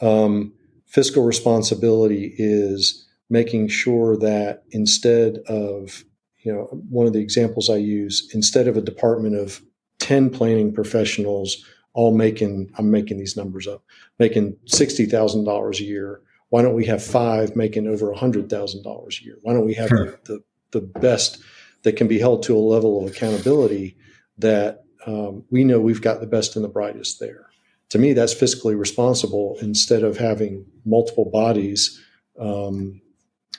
Um, 0.01 0.53
fiscal 0.85 1.23
responsibility 1.23 2.33
is 2.37 3.07
making 3.29 3.69
sure 3.69 4.17
that 4.17 4.63
instead 4.71 5.37
of 5.47 6.03
you 6.43 6.51
know, 6.51 6.63
one 6.89 7.07
of 7.07 7.13
the 7.13 7.19
examples 7.19 7.69
I 7.69 7.77
use, 7.77 8.29
instead 8.33 8.67
of 8.67 8.77
a 8.77 8.81
department 8.81 9.35
of 9.35 9.61
10 9.99 10.29
planning 10.31 10.73
professionals 10.73 11.63
all 11.93 12.15
making, 12.15 12.71
I'm 12.77 12.89
making 12.89 13.17
these 13.17 13.37
numbers 13.37 13.67
up, 13.67 13.83
making 14.17 14.55
$60,000 14.67 15.79
a 15.79 15.83
year, 15.83 16.21
why 16.49 16.61
don't 16.61 16.73
we 16.73 16.85
have 16.85 17.03
five 17.03 17.55
making 17.55 17.87
over 17.87 18.13
$100,000 18.13 19.21
a 19.21 19.23
year? 19.23 19.37
Why 19.41 19.53
don't 19.53 19.65
we 19.65 19.73
have 19.75 19.89
the, 19.89 20.19
the, 20.25 20.43
the, 20.71 20.81
best 20.81 21.41
that 21.83 21.95
can 21.95 22.07
be 22.07 22.19
held 22.19 22.43
to 22.43 22.57
a 22.57 22.59
level 22.59 23.01
of 23.01 23.09
accountability 23.09 23.95
that 24.37 24.83
um, 25.05 25.45
we 25.49 25.63
know 25.63 25.79
we've 25.79 26.01
got 26.01 26.19
the 26.19 26.27
best 26.27 26.55
and 26.57 26.65
the 26.65 26.69
brightest 26.69 27.21
there? 27.21 27.47
To 27.89 27.99
me, 27.99 28.11
that's 28.11 28.33
fiscally 28.33 28.77
responsible 28.77 29.57
instead 29.61 30.03
of 30.03 30.17
having 30.17 30.65
multiple 30.85 31.29
bodies 31.29 32.01
um, 32.37 33.01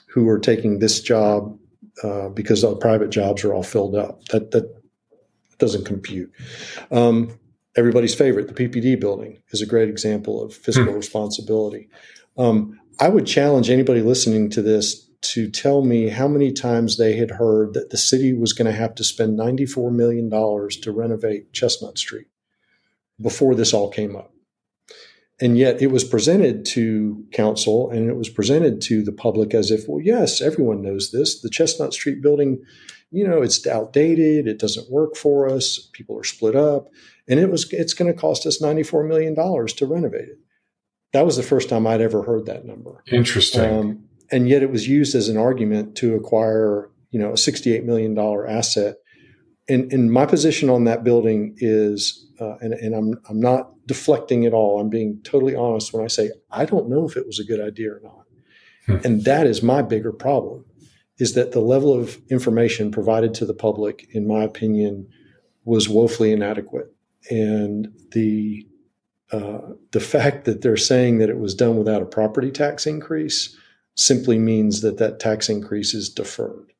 who 0.07 0.29
are 0.29 0.39
taking 0.39 0.77
this 0.77 1.01
job 1.01 1.57
uh, 2.03 2.29
because 2.29 2.61
the 2.61 2.75
private 2.75 3.09
jobs 3.09 3.43
are 3.43 3.53
all 3.53 3.63
filled 3.63 3.95
up. 3.95 4.25
That 4.25 4.51
that 4.51 4.81
doesn't 5.57 5.85
compute. 5.85 6.31
Um, 6.91 7.39
everybody's 7.75 8.15
favorite, 8.15 8.47
the 8.47 8.67
PPD 8.67 8.99
building, 8.99 9.41
is 9.51 9.61
a 9.61 9.65
great 9.65 9.89
example 9.89 10.43
of 10.43 10.53
fiscal 10.53 10.85
hmm. 10.85 10.95
responsibility. 10.95 11.89
Um, 12.37 12.79
I 12.99 13.09
would 13.09 13.25
challenge 13.25 13.69
anybody 13.69 14.01
listening 14.01 14.49
to 14.51 14.61
this 14.61 15.07
to 15.21 15.49
tell 15.49 15.83
me 15.83 16.09
how 16.09 16.27
many 16.27 16.51
times 16.51 16.97
they 16.97 17.15
had 17.15 17.31
heard 17.31 17.73
that 17.73 17.91
the 17.91 17.97
city 17.97 18.33
was 18.33 18.51
going 18.51 18.69
to 18.69 18.77
have 18.77 18.93
to 18.95 19.03
spend 19.03 19.39
$94 19.39 19.91
million 19.91 20.29
to 20.29 20.91
renovate 20.91 21.53
Chestnut 21.53 21.97
Street 21.97 22.27
before 23.21 23.55
this 23.55 23.73
all 23.73 23.89
came 23.89 24.15
up 24.17 24.32
and 25.41 25.57
yet 25.57 25.81
it 25.81 25.87
was 25.87 26.03
presented 26.03 26.65
to 26.65 27.25
council 27.31 27.89
and 27.89 28.09
it 28.09 28.15
was 28.15 28.29
presented 28.29 28.81
to 28.81 29.03
the 29.03 29.11
public 29.11 29.53
as 29.53 29.71
if 29.71 29.87
well 29.87 30.01
yes 30.01 30.41
everyone 30.41 30.81
knows 30.81 31.11
this. 31.11 31.41
The 31.41 31.49
chestnut 31.49 31.93
street 31.93 32.21
building 32.21 32.61
you 33.11 33.27
know 33.27 33.41
it's 33.41 33.65
outdated. 33.67 34.47
It 34.47 34.59
doesn't 34.59 34.91
work 34.91 35.15
for 35.15 35.47
us. 35.47 35.89
People 35.93 36.17
are 36.17 36.23
split 36.23 36.55
up. 36.55 36.89
And 37.27 37.39
it 37.39 37.49
was 37.49 37.71
it's 37.71 37.93
going 37.93 38.11
to 38.11 38.19
cost 38.19 38.45
us 38.45 38.61
94 38.61 39.03
million 39.05 39.33
dollars 39.33 39.73
to 39.73 39.85
renovate 39.85 40.29
it. 40.29 40.39
That 41.13 41.25
was 41.25 41.37
the 41.37 41.43
first 41.43 41.69
time 41.69 41.85
i'd 41.87 42.01
ever 42.01 42.23
heard 42.23 42.45
that 42.47 42.65
number. 42.65 43.03
Interesting. 43.11 43.79
Um, 43.79 44.03
and 44.31 44.49
yet 44.49 44.63
it 44.63 44.71
was 44.71 44.87
used 44.87 45.15
as 45.15 45.29
an 45.29 45.37
argument 45.37 45.95
to 45.97 46.15
acquire 46.15 46.89
you 47.11 47.19
know 47.19 47.33
a 47.33 47.37
68 47.37 47.85
million 47.85 48.13
dollar 48.13 48.47
asset. 48.47 48.95
And, 49.69 49.93
and 49.93 50.11
my 50.11 50.25
position 50.25 50.69
on 50.69 50.83
that 50.85 51.05
building 51.05 51.55
is 51.57 52.29
uh, 52.43 52.57
and, 52.61 52.73
and 52.73 52.93
I'm, 52.95 53.19
I'm 53.29 53.39
not 53.39 53.71
deflecting 53.85 54.45
at 54.45 54.53
all. 54.53 54.79
I'm 54.79 54.89
being 54.89 55.19
totally 55.23 55.55
honest 55.55 55.93
when 55.93 56.03
I 56.03 56.07
say 56.07 56.31
I 56.51 56.65
don't 56.65 56.89
know 56.89 57.07
if 57.07 57.15
it 57.15 57.25
was 57.25 57.39
a 57.39 57.43
good 57.43 57.61
idea 57.61 57.91
or 57.91 58.01
not. 58.03 58.25
Hmm. 58.85 59.05
And 59.05 59.23
that 59.25 59.47
is 59.47 59.63
my 59.63 59.81
bigger 59.81 60.11
problem 60.11 60.65
is 61.19 61.33
that 61.35 61.51
the 61.51 61.59
level 61.59 61.93
of 61.93 62.19
information 62.29 62.91
provided 62.91 63.33
to 63.35 63.45
the 63.45 63.53
public, 63.53 64.07
in 64.11 64.27
my 64.27 64.43
opinion, 64.43 65.07
was 65.63 65.87
woefully 65.87 66.31
inadequate. 66.31 66.91
And 67.29 67.93
the 68.11 68.67
uh, 69.31 69.61
the 69.91 69.99
fact 69.99 70.45
that 70.45 70.61
they're 70.61 70.77
saying 70.77 71.17
that 71.17 71.29
it 71.29 71.39
was 71.39 71.55
done 71.55 71.77
without 71.77 72.01
a 72.01 72.05
property 72.05 72.51
tax 72.51 72.85
increase 72.85 73.57
simply 73.95 74.37
means 74.37 74.81
that 74.81 74.97
that 74.97 75.19
tax 75.19 75.49
increase 75.49 75.93
is 75.93 76.09
deferred. 76.09 76.71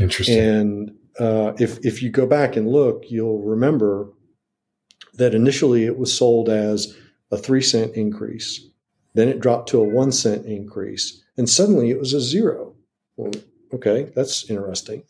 Interesting. 0.00 0.38
And 0.38 0.94
uh, 1.20 1.52
if 1.58 1.78
if 1.84 2.02
you 2.02 2.10
go 2.10 2.26
back 2.26 2.56
and 2.56 2.68
look, 2.68 3.04
you'll 3.08 3.42
remember 3.42 4.08
that 5.14 5.34
initially 5.34 5.84
it 5.84 5.98
was 5.98 6.16
sold 6.16 6.48
as 6.48 6.96
a 7.30 7.36
three 7.36 7.62
cent 7.62 7.94
increase. 7.94 8.66
Then 9.14 9.28
it 9.28 9.40
dropped 9.40 9.68
to 9.70 9.80
a 9.80 9.84
one 9.84 10.12
cent 10.12 10.46
increase. 10.46 11.22
And 11.36 11.48
suddenly 11.48 11.90
it 11.90 11.98
was 11.98 12.12
a 12.12 12.20
zero. 12.20 12.74
Well, 13.16 13.32
okay, 13.72 14.10
that's 14.14 14.48
interesting. 14.50 15.02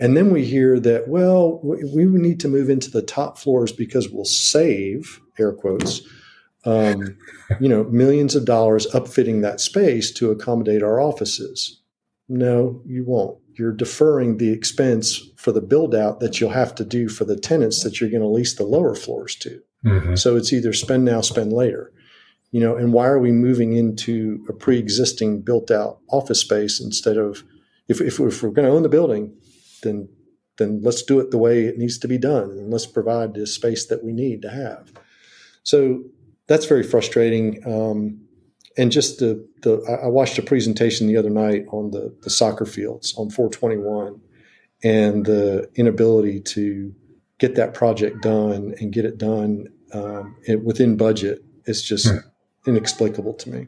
And 0.00 0.16
then 0.16 0.30
we 0.32 0.44
hear 0.44 0.78
that, 0.80 1.08
well, 1.08 1.60
we 1.62 2.04
need 2.04 2.40
to 2.40 2.48
move 2.48 2.70
into 2.70 2.90
the 2.90 3.02
top 3.02 3.36
floors 3.36 3.72
because 3.72 4.08
we'll 4.08 4.24
save, 4.24 5.20
air 5.38 5.52
quotes, 5.52 6.02
um, 6.64 7.16
you 7.60 7.68
know, 7.68 7.84
millions 7.84 8.36
of 8.36 8.44
dollars 8.44 8.86
upfitting 8.88 9.42
that 9.42 9.60
space 9.60 10.12
to 10.12 10.30
accommodate 10.30 10.82
our 10.82 11.00
offices. 11.00 11.80
No, 12.28 12.82
you 12.84 13.04
won't 13.04 13.38
you're 13.58 13.72
deferring 13.72 14.36
the 14.36 14.52
expense 14.52 15.20
for 15.36 15.52
the 15.52 15.60
build 15.60 15.94
out 15.94 16.20
that 16.20 16.40
you'll 16.40 16.50
have 16.50 16.74
to 16.76 16.84
do 16.84 17.08
for 17.08 17.24
the 17.24 17.36
tenants 17.36 17.82
that 17.82 18.00
you're 18.00 18.10
going 18.10 18.22
to 18.22 18.28
lease 18.28 18.54
the 18.54 18.64
lower 18.64 18.94
floors 18.94 19.34
to. 19.36 19.60
Mm-hmm. 19.84 20.14
So 20.16 20.36
it's 20.36 20.52
either 20.52 20.72
spend 20.72 21.04
now, 21.04 21.20
spend 21.20 21.52
later. 21.52 21.92
You 22.50 22.60
know, 22.60 22.76
and 22.76 22.92
why 22.92 23.06
are 23.06 23.18
we 23.18 23.30
moving 23.30 23.74
into 23.74 24.44
a 24.48 24.52
pre-existing 24.52 25.42
built-out 25.42 26.00
office 26.10 26.40
space 26.40 26.80
instead 26.80 27.18
of 27.18 27.44
if, 27.88 28.00
if, 28.00 28.18
if 28.20 28.42
we're 28.42 28.50
going 28.50 28.66
to 28.66 28.72
own 28.72 28.82
the 28.82 28.88
building, 28.88 29.36
then 29.82 30.08
then 30.56 30.80
let's 30.82 31.02
do 31.02 31.20
it 31.20 31.30
the 31.30 31.38
way 31.38 31.66
it 31.66 31.78
needs 31.78 31.98
to 31.98 32.08
be 32.08 32.18
done, 32.18 32.50
and 32.50 32.72
let's 32.72 32.86
provide 32.86 33.34
the 33.34 33.46
space 33.46 33.86
that 33.86 34.02
we 34.02 34.12
need 34.12 34.42
to 34.42 34.50
have. 34.50 34.92
So 35.62 36.02
that's 36.48 36.66
very 36.66 36.82
frustrating. 36.82 37.62
Um, 37.64 38.27
and 38.78 38.92
just 38.92 39.18
the 39.18 39.44
the 39.62 39.82
I 40.02 40.06
watched 40.06 40.38
a 40.38 40.42
presentation 40.42 41.06
the 41.06 41.16
other 41.16 41.30
night 41.30 41.66
on 41.70 41.90
the 41.90 42.14
the 42.22 42.30
soccer 42.30 42.64
fields 42.64 43.14
on 43.18 43.28
421 43.30 44.20
and 44.84 45.26
the 45.26 45.68
inability 45.74 46.40
to 46.40 46.94
get 47.38 47.56
that 47.56 47.74
project 47.74 48.22
done 48.22 48.74
and 48.80 48.92
get 48.92 49.04
it 49.04 49.18
done 49.18 49.66
um, 49.92 50.36
within 50.64 50.96
budget 50.96 51.44
is 51.66 51.82
just 51.82 52.08
hmm. 52.08 52.18
inexplicable 52.66 53.34
to 53.34 53.50
me. 53.50 53.66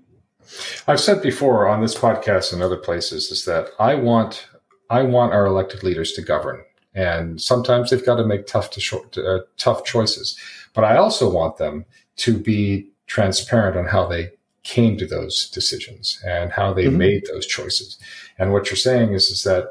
I've 0.87 1.01
said 1.01 1.23
before 1.23 1.69
on 1.69 1.81
this 1.81 1.95
podcast 1.95 2.53
and 2.53 2.63
other 2.63 2.77
places 2.77 3.31
is 3.31 3.45
that 3.45 3.71
I 3.79 3.95
want 3.95 4.49
I 4.89 5.03
want 5.03 5.33
our 5.33 5.47
elected 5.47 5.83
leaders 5.83 6.13
to 6.13 6.23
govern, 6.23 6.65
and 6.95 7.41
sometimes 7.41 7.91
they've 7.91 8.05
got 8.05 8.17
to 8.17 8.25
make 8.25 8.47
tough 8.47 8.71
to 8.71 8.81
short, 8.81 9.17
uh, 9.17 9.41
tough 9.57 9.85
choices. 9.85 10.37
But 10.75 10.83
I 10.83 10.97
also 10.97 11.31
want 11.31 11.59
them 11.59 11.85
to 12.17 12.37
be 12.37 12.89
transparent 13.07 13.77
on 13.77 13.87
how 13.87 14.07
they 14.07 14.31
came 14.63 14.97
to 14.99 15.07
those 15.07 15.49
decisions 15.51 16.23
and 16.27 16.53
how 16.53 16.73
they 16.73 16.85
mm-hmm. 16.85 16.99
made 16.99 17.27
those 17.27 17.47
choices. 17.47 17.99
And 18.39 18.53
what 18.53 18.67
you're 18.67 18.77
saying 18.77 19.13
is, 19.13 19.31
is 19.31 19.43
that 19.45 19.69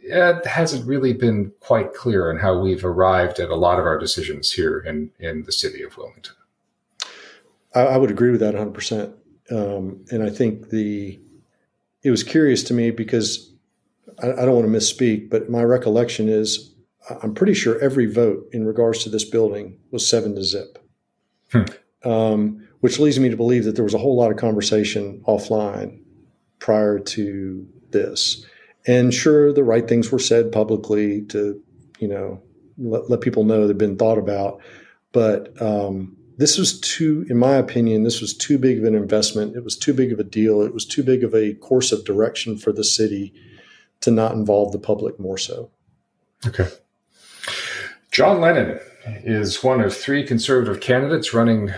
it 0.00 0.46
hasn't 0.46 0.86
really 0.86 1.12
been 1.12 1.52
quite 1.60 1.94
clear 1.94 2.30
on 2.30 2.38
how 2.38 2.58
we've 2.58 2.84
arrived 2.84 3.40
at 3.40 3.50
a 3.50 3.56
lot 3.56 3.78
of 3.78 3.86
our 3.86 3.98
decisions 3.98 4.52
here 4.52 4.78
in, 4.78 5.10
in 5.18 5.42
the 5.44 5.52
city 5.52 5.82
of 5.82 5.96
Wilmington. 5.96 6.34
I, 7.74 7.80
I 7.80 7.96
would 7.96 8.10
agree 8.10 8.30
with 8.30 8.40
that 8.40 8.54
100%. 8.54 9.12
Um, 9.50 10.04
and 10.10 10.22
I 10.22 10.30
think 10.30 10.70
the 10.70 11.20
it 12.02 12.10
was 12.10 12.22
curious 12.22 12.62
to 12.64 12.74
me 12.74 12.90
because 12.90 13.52
I, 14.22 14.32
I 14.32 14.44
don't 14.44 14.54
want 14.54 14.66
to 14.66 14.78
misspeak, 14.78 15.28
but 15.28 15.50
my 15.50 15.62
recollection 15.62 16.28
is 16.28 16.72
I'm 17.22 17.34
pretty 17.34 17.54
sure 17.54 17.78
every 17.80 18.06
vote 18.06 18.48
in 18.52 18.64
regards 18.64 19.02
to 19.04 19.10
this 19.10 19.24
building 19.24 19.78
was 19.90 20.06
seven 20.06 20.34
to 20.34 20.44
zip. 20.44 20.78
Hmm. 21.52 21.62
Um, 22.08 22.65
which 22.80 22.98
leads 22.98 23.18
me 23.18 23.28
to 23.28 23.36
believe 23.36 23.64
that 23.64 23.74
there 23.74 23.84
was 23.84 23.94
a 23.94 23.98
whole 23.98 24.16
lot 24.16 24.30
of 24.30 24.36
conversation 24.36 25.22
offline 25.26 26.00
prior 26.58 26.98
to 26.98 27.66
this. 27.90 28.44
And 28.86 29.12
sure, 29.12 29.52
the 29.52 29.64
right 29.64 29.88
things 29.88 30.10
were 30.12 30.18
said 30.18 30.52
publicly 30.52 31.22
to, 31.26 31.60
you 31.98 32.08
know, 32.08 32.40
let, 32.78 33.10
let 33.10 33.20
people 33.20 33.44
know 33.44 33.66
they've 33.66 33.76
been 33.76 33.96
thought 33.96 34.18
about. 34.18 34.60
But 35.12 35.60
um, 35.60 36.16
this 36.36 36.58
was 36.58 36.78
too, 36.80 37.26
in 37.28 37.38
my 37.38 37.54
opinion, 37.54 38.04
this 38.04 38.20
was 38.20 38.34
too 38.34 38.58
big 38.58 38.78
of 38.78 38.84
an 38.84 38.94
investment. 38.94 39.56
It 39.56 39.64
was 39.64 39.76
too 39.76 39.94
big 39.94 40.12
of 40.12 40.20
a 40.20 40.24
deal. 40.24 40.62
It 40.62 40.74
was 40.74 40.84
too 40.84 41.02
big 41.02 41.24
of 41.24 41.34
a 41.34 41.54
course 41.54 41.92
of 41.92 42.04
direction 42.04 42.58
for 42.58 42.72
the 42.72 42.84
city 42.84 43.32
to 44.00 44.10
not 44.10 44.32
involve 44.32 44.72
the 44.72 44.78
public 44.78 45.18
more 45.18 45.38
so. 45.38 45.70
Okay. 46.46 46.68
John 48.10 48.40
Lennon 48.40 48.78
is 49.24 49.62
one 49.62 49.80
of 49.80 49.96
three 49.96 50.24
conservative 50.24 50.80
candidates 50.80 51.32
running 51.32 51.72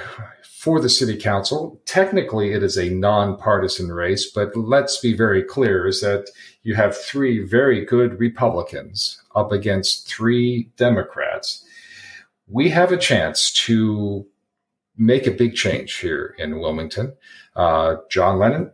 for 0.69 0.81
the 0.81 0.89
city 0.91 1.17
council. 1.17 1.81
Technically, 1.87 2.53
it 2.53 2.63
is 2.63 2.77
a 2.77 2.91
nonpartisan 2.91 3.91
race, 3.91 4.31
but 4.31 4.55
let's 4.55 4.99
be 4.99 5.15
very 5.15 5.43
clear 5.43 5.87
is 5.87 6.03
that 6.03 6.29
you 6.63 6.75
have 6.75 6.95
three 6.95 7.43
very 7.43 7.87
good 7.87 8.21
Republicans 8.21 9.19
up 9.35 9.51
against 9.51 10.07
three 10.07 10.69
Democrats. 10.77 11.65
We 12.49 12.69
have 12.69 12.93
a 12.93 12.99
chance 12.99 13.51
to 13.65 14.27
make 14.99 15.27
a 15.27 15.31
big 15.31 15.55
change 15.55 15.95
here 16.01 16.35
in 16.37 16.61
Wilmington. 16.61 17.15
Uh, 17.57 17.97
John 18.11 18.39
Lennon 18.39 18.71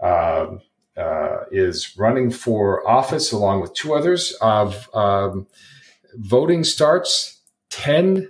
uh, 0.00 0.56
uh, 0.96 1.36
is 1.52 1.96
running 1.96 2.32
for 2.32 2.84
office 2.90 3.30
along 3.30 3.60
with 3.60 3.74
two 3.74 3.94
others. 3.94 4.32
Of 4.40 4.92
um, 4.92 5.46
voting 6.16 6.64
starts 6.64 7.40
10 7.70 8.28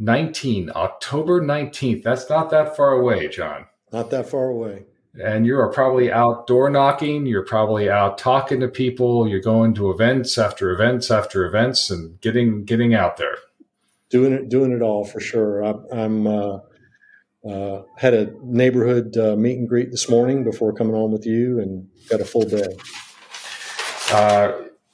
19, 0.00 0.70
October 0.74 1.42
19th. 1.42 2.02
That's 2.02 2.28
not 2.28 2.50
that 2.50 2.74
far 2.74 2.92
away, 2.92 3.28
John. 3.28 3.66
Not 3.92 4.10
that 4.10 4.26
far 4.28 4.48
away. 4.48 4.84
And 5.22 5.44
you 5.44 5.58
are 5.58 5.70
probably 5.70 6.10
out 6.10 6.46
door 6.46 6.70
knocking. 6.70 7.26
You're 7.26 7.44
probably 7.44 7.90
out 7.90 8.16
talking 8.16 8.60
to 8.60 8.68
people. 8.68 9.28
You're 9.28 9.40
going 9.40 9.74
to 9.74 9.90
events 9.90 10.38
after 10.38 10.70
events 10.70 11.10
after 11.10 11.44
events 11.44 11.90
and 11.90 12.20
getting 12.20 12.64
getting 12.64 12.94
out 12.94 13.16
there. 13.16 13.36
Doing 14.08 14.32
it, 14.32 14.48
doing 14.48 14.72
it 14.72 14.82
all 14.82 15.04
for 15.04 15.20
sure. 15.20 15.64
I, 15.64 15.74
am 15.92 16.26
uh, 16.26 16.58
uh, 17.48 17.82
had 17.96 18.14
a 18.14 18.32
neighborhood 18.42 19.16
uh, 19.16 19.36
meet 19.36 19.58
and 19.58 19.68
greet 19.68 19.90
this 19.90 20.08
morning 20.08 20.44
before 20.44 20.72
coming 20.72 20.94
on 20.94 21.10
with 21.10 21.26
you, 21.26 21.60
and 21.60 21.88
got 22.08 22.20
a 22.20 22.24
full 22.24 22.42
day. 22.42 22.76
Uh, 24.12 24.52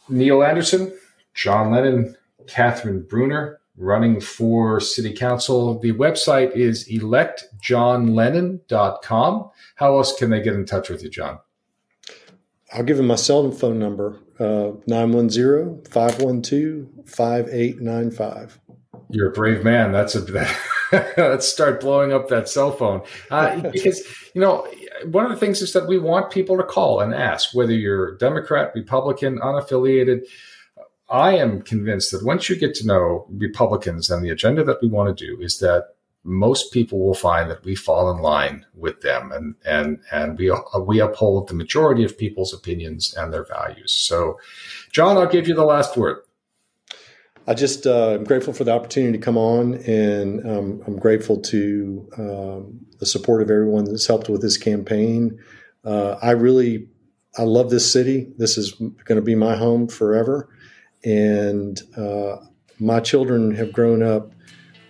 Neil 0.09 0.43
Anderson, 0.43 0.97
John 1.35 1.71
Lennon, 1.71 2.17
Catherine 2.47 3.03
Bruner, 3.03 3.61
running 3.77 4.21
for 4.21 4.81
city 4.81 5.13
council. 5.13 5.79
The 5.79 5.93
website 5.93 6.53
is 6.53 6.89
electjohnlennon.com. 6.89 9.51
How 9.75 9.97
else 9.97 10.17
can 10.17 10.31
they 10.31 10.41
get 10.41 10.55
in 10.55 10.65
touch 10.65 10.89
with 10.89 11.03
you, 11.03 11.11
John? 11.11 11.41
I'll 12.73 12.83
give 12.83 12.97
them 12.97 13.07
my 13.07 13.17
cell 13.17 13.51
phone 13.53 13.79
number, 13.79 14.19
uh, 14.41 14.73
910 14.87 15.83
512 15.91 16.87
5895. 17.07 18.59
You're 19.09 19.31
a 19.31 19.33
brave 19.33 19.63
man. 19.63 19.93
That's 19.93 20.17
a 20.17 20.49
let's 21.17 21.47
start 21.47 21.81
blowing 21.81 22.13
up 22.13 22.29
that 22.29 22.49
cell 22.49 22.73
phone 22.73 23.03
uh, 23.31 23.61
because 23.73 24.03
you 24.35 24.41
know 24.41 24.67
one 25.05 25.25
of 25.25 25.31
the 25.31 25.37
things 25.37 25.63
is 25.63 25.73
that 25.73 25.87
we 25.87 25.99
want 25.99 26.31
people 26.31 26.57
to 26.57 26.63
call 26.63 27.01
and 27.01 27.15
ask 27.15 27.55
whether 27.55 27.73
you're 27.73 28.17
Democrat, 28.17 28.73
Republican, 28.75 29.39
unaffiliated. 29.39 30.27
I 31.09 31.37
am 31.37 31.63
convinced 31.63 32.11
that 32.13 32.25
once 32.25 32.49
you 32.49 32.57
get 32.57 32.75
to 32.77 32.87
know 32.87 33.27
Republicans 33.31 34.11
and 34.11 34.25
the 34.25 34.31
agenda 34.31 34.65
that 34.65 34.83
we 34.83 34.89
want 34.89 35.17
to 35.17 35.27
do 35.27 35.41
is 35.41 35.59
that 35.59 35.95
most 36.25 36.73
people 36.73 36.99
will 36.99 37.15
find 37.15 37.49
that 37.49 37.65
we 37.65 37.77
fall 37.77 38.11
in 38.11 38.21
line 38.21 38.67
with 38.75 39.01
them 39.03 39.31
and 39.31 39.55
and 39.65 40.01
and 40.11 40.37
we 40.37 40.53
we 40.81 41.01
uphold 41.01 41.49
the 41.49 41.55
majority 41.55 42.05
of 42.05 42.19
people's 42.19 42.53
opinions 42.53 43.15
and 43.15 43.33
their 43.33 43.45
values. 43.45 43.93
So, 43.93 44.39
John, 44.91 45.17
I'll 45.17 45.29
give 45.29 45.47
you 45.47 45.55
the 45.55 45.65
last 45.65 45.97
word. 45.97 46.19
I 47.47 47.55
just 47.55 47.87
uh, 47.87 48.15
I'm 48.15 48.25
grateful 48.25 48.53
for 48.53 48.65
the 48.65 48.73
opportunity 48.73 49.17
to 49.17 49.25
come 49.25 49.39
on, 49.39 49.75
and 49.87 50.45
um, 50.45 50.83
I'm 50.85 50.99
grateful 50.99 51.41
to 51.43 52.09
um, 52.19 52.81
the 52.99 53.07
support 53.07 53.41
of 53.41 53.51
everyone 53.51 53.85
that's 53.85 54.09
helped 54.09 54.29
with 54.29 54.43
this 54.43 54.59
campaign. 54.59 55.39
Uh, 55.85 56.17
I 56.21 56.33
really 56.33 56.89
I 57.39 57.43
love 57.43 57.71
this 57.71 57.91
city. 57.91 58.33
This 58.37 58.59
is 58.59 58.73
going 58.73 59.17
to 59.17 59.23
be 59.23 59.37
my 59.37 59.55
home 59.55 59.87
forever 59.87 60.49
and 61.07 61.81
uh, 61.97 62.37
my 62.81 63.01
children 63.01 63.55
have 63.55 63.73
grown 63.73 64.03
up 64.03 64.33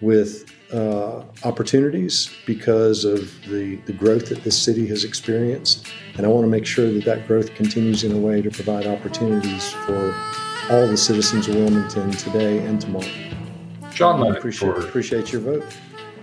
with 0.00 0.50
uh, 0.72 1.22
opportunities 1.44 2.34
because 2.46 3.04
of 3.04 3.20
the, 3.48 3.76
the 3.86 3.92
growth 3.92 4.30
that 4.30 4.42
this 4.42 4.60
city 4.60 4.86
has 4.86 5.04
experienced. 5.04 5.86
And 6.16 6.26
I 6.26 6.28
want 6.28 6.44
to 6.44 6.50
make 6.50 6.66
sure 6.66 6.90
that 6.90 7.04
that 7.04 7.26
growth 7.26 7.54
continues 7.54 8.02
in 8.02 8.12
a 8.12 8.18
way 8.18 8.42
to 8.42 8.50
provide 8.50 8.86
opportunities 8.86 9.72
for 9.84 10.14
all 10.70 10.88
the 10.88 10.96
citizens 10.96 11.46
of 11.48 11.54
Wilmington 11.54 12.10
today 12.12 12.58
and 12.64 12.80
tomorrow. 12.80 13.06
John 13.92 14.20
Lennon. 14.20 14.36
Appreciate, 14.36 14.74
for, 14.74 14.80
appreciate 14.80 15.32
your 15.32 15.42
vote. 15.42 15.64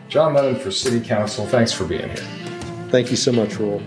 John 0.09 0.33
Lennon 0.33 0.59
for 0.59 0.71
City 0.71 0.99
Council. 0.99 1.45
Thanks 1.45 1.71
for 1.71 1.85
being 1.85 2.09
here. 2.09 2.27
Thank 2.89 3.09
you 3.09 3.17
so 3.17 3.31
much, 3.31 3.55
Roel. 3.57 3.81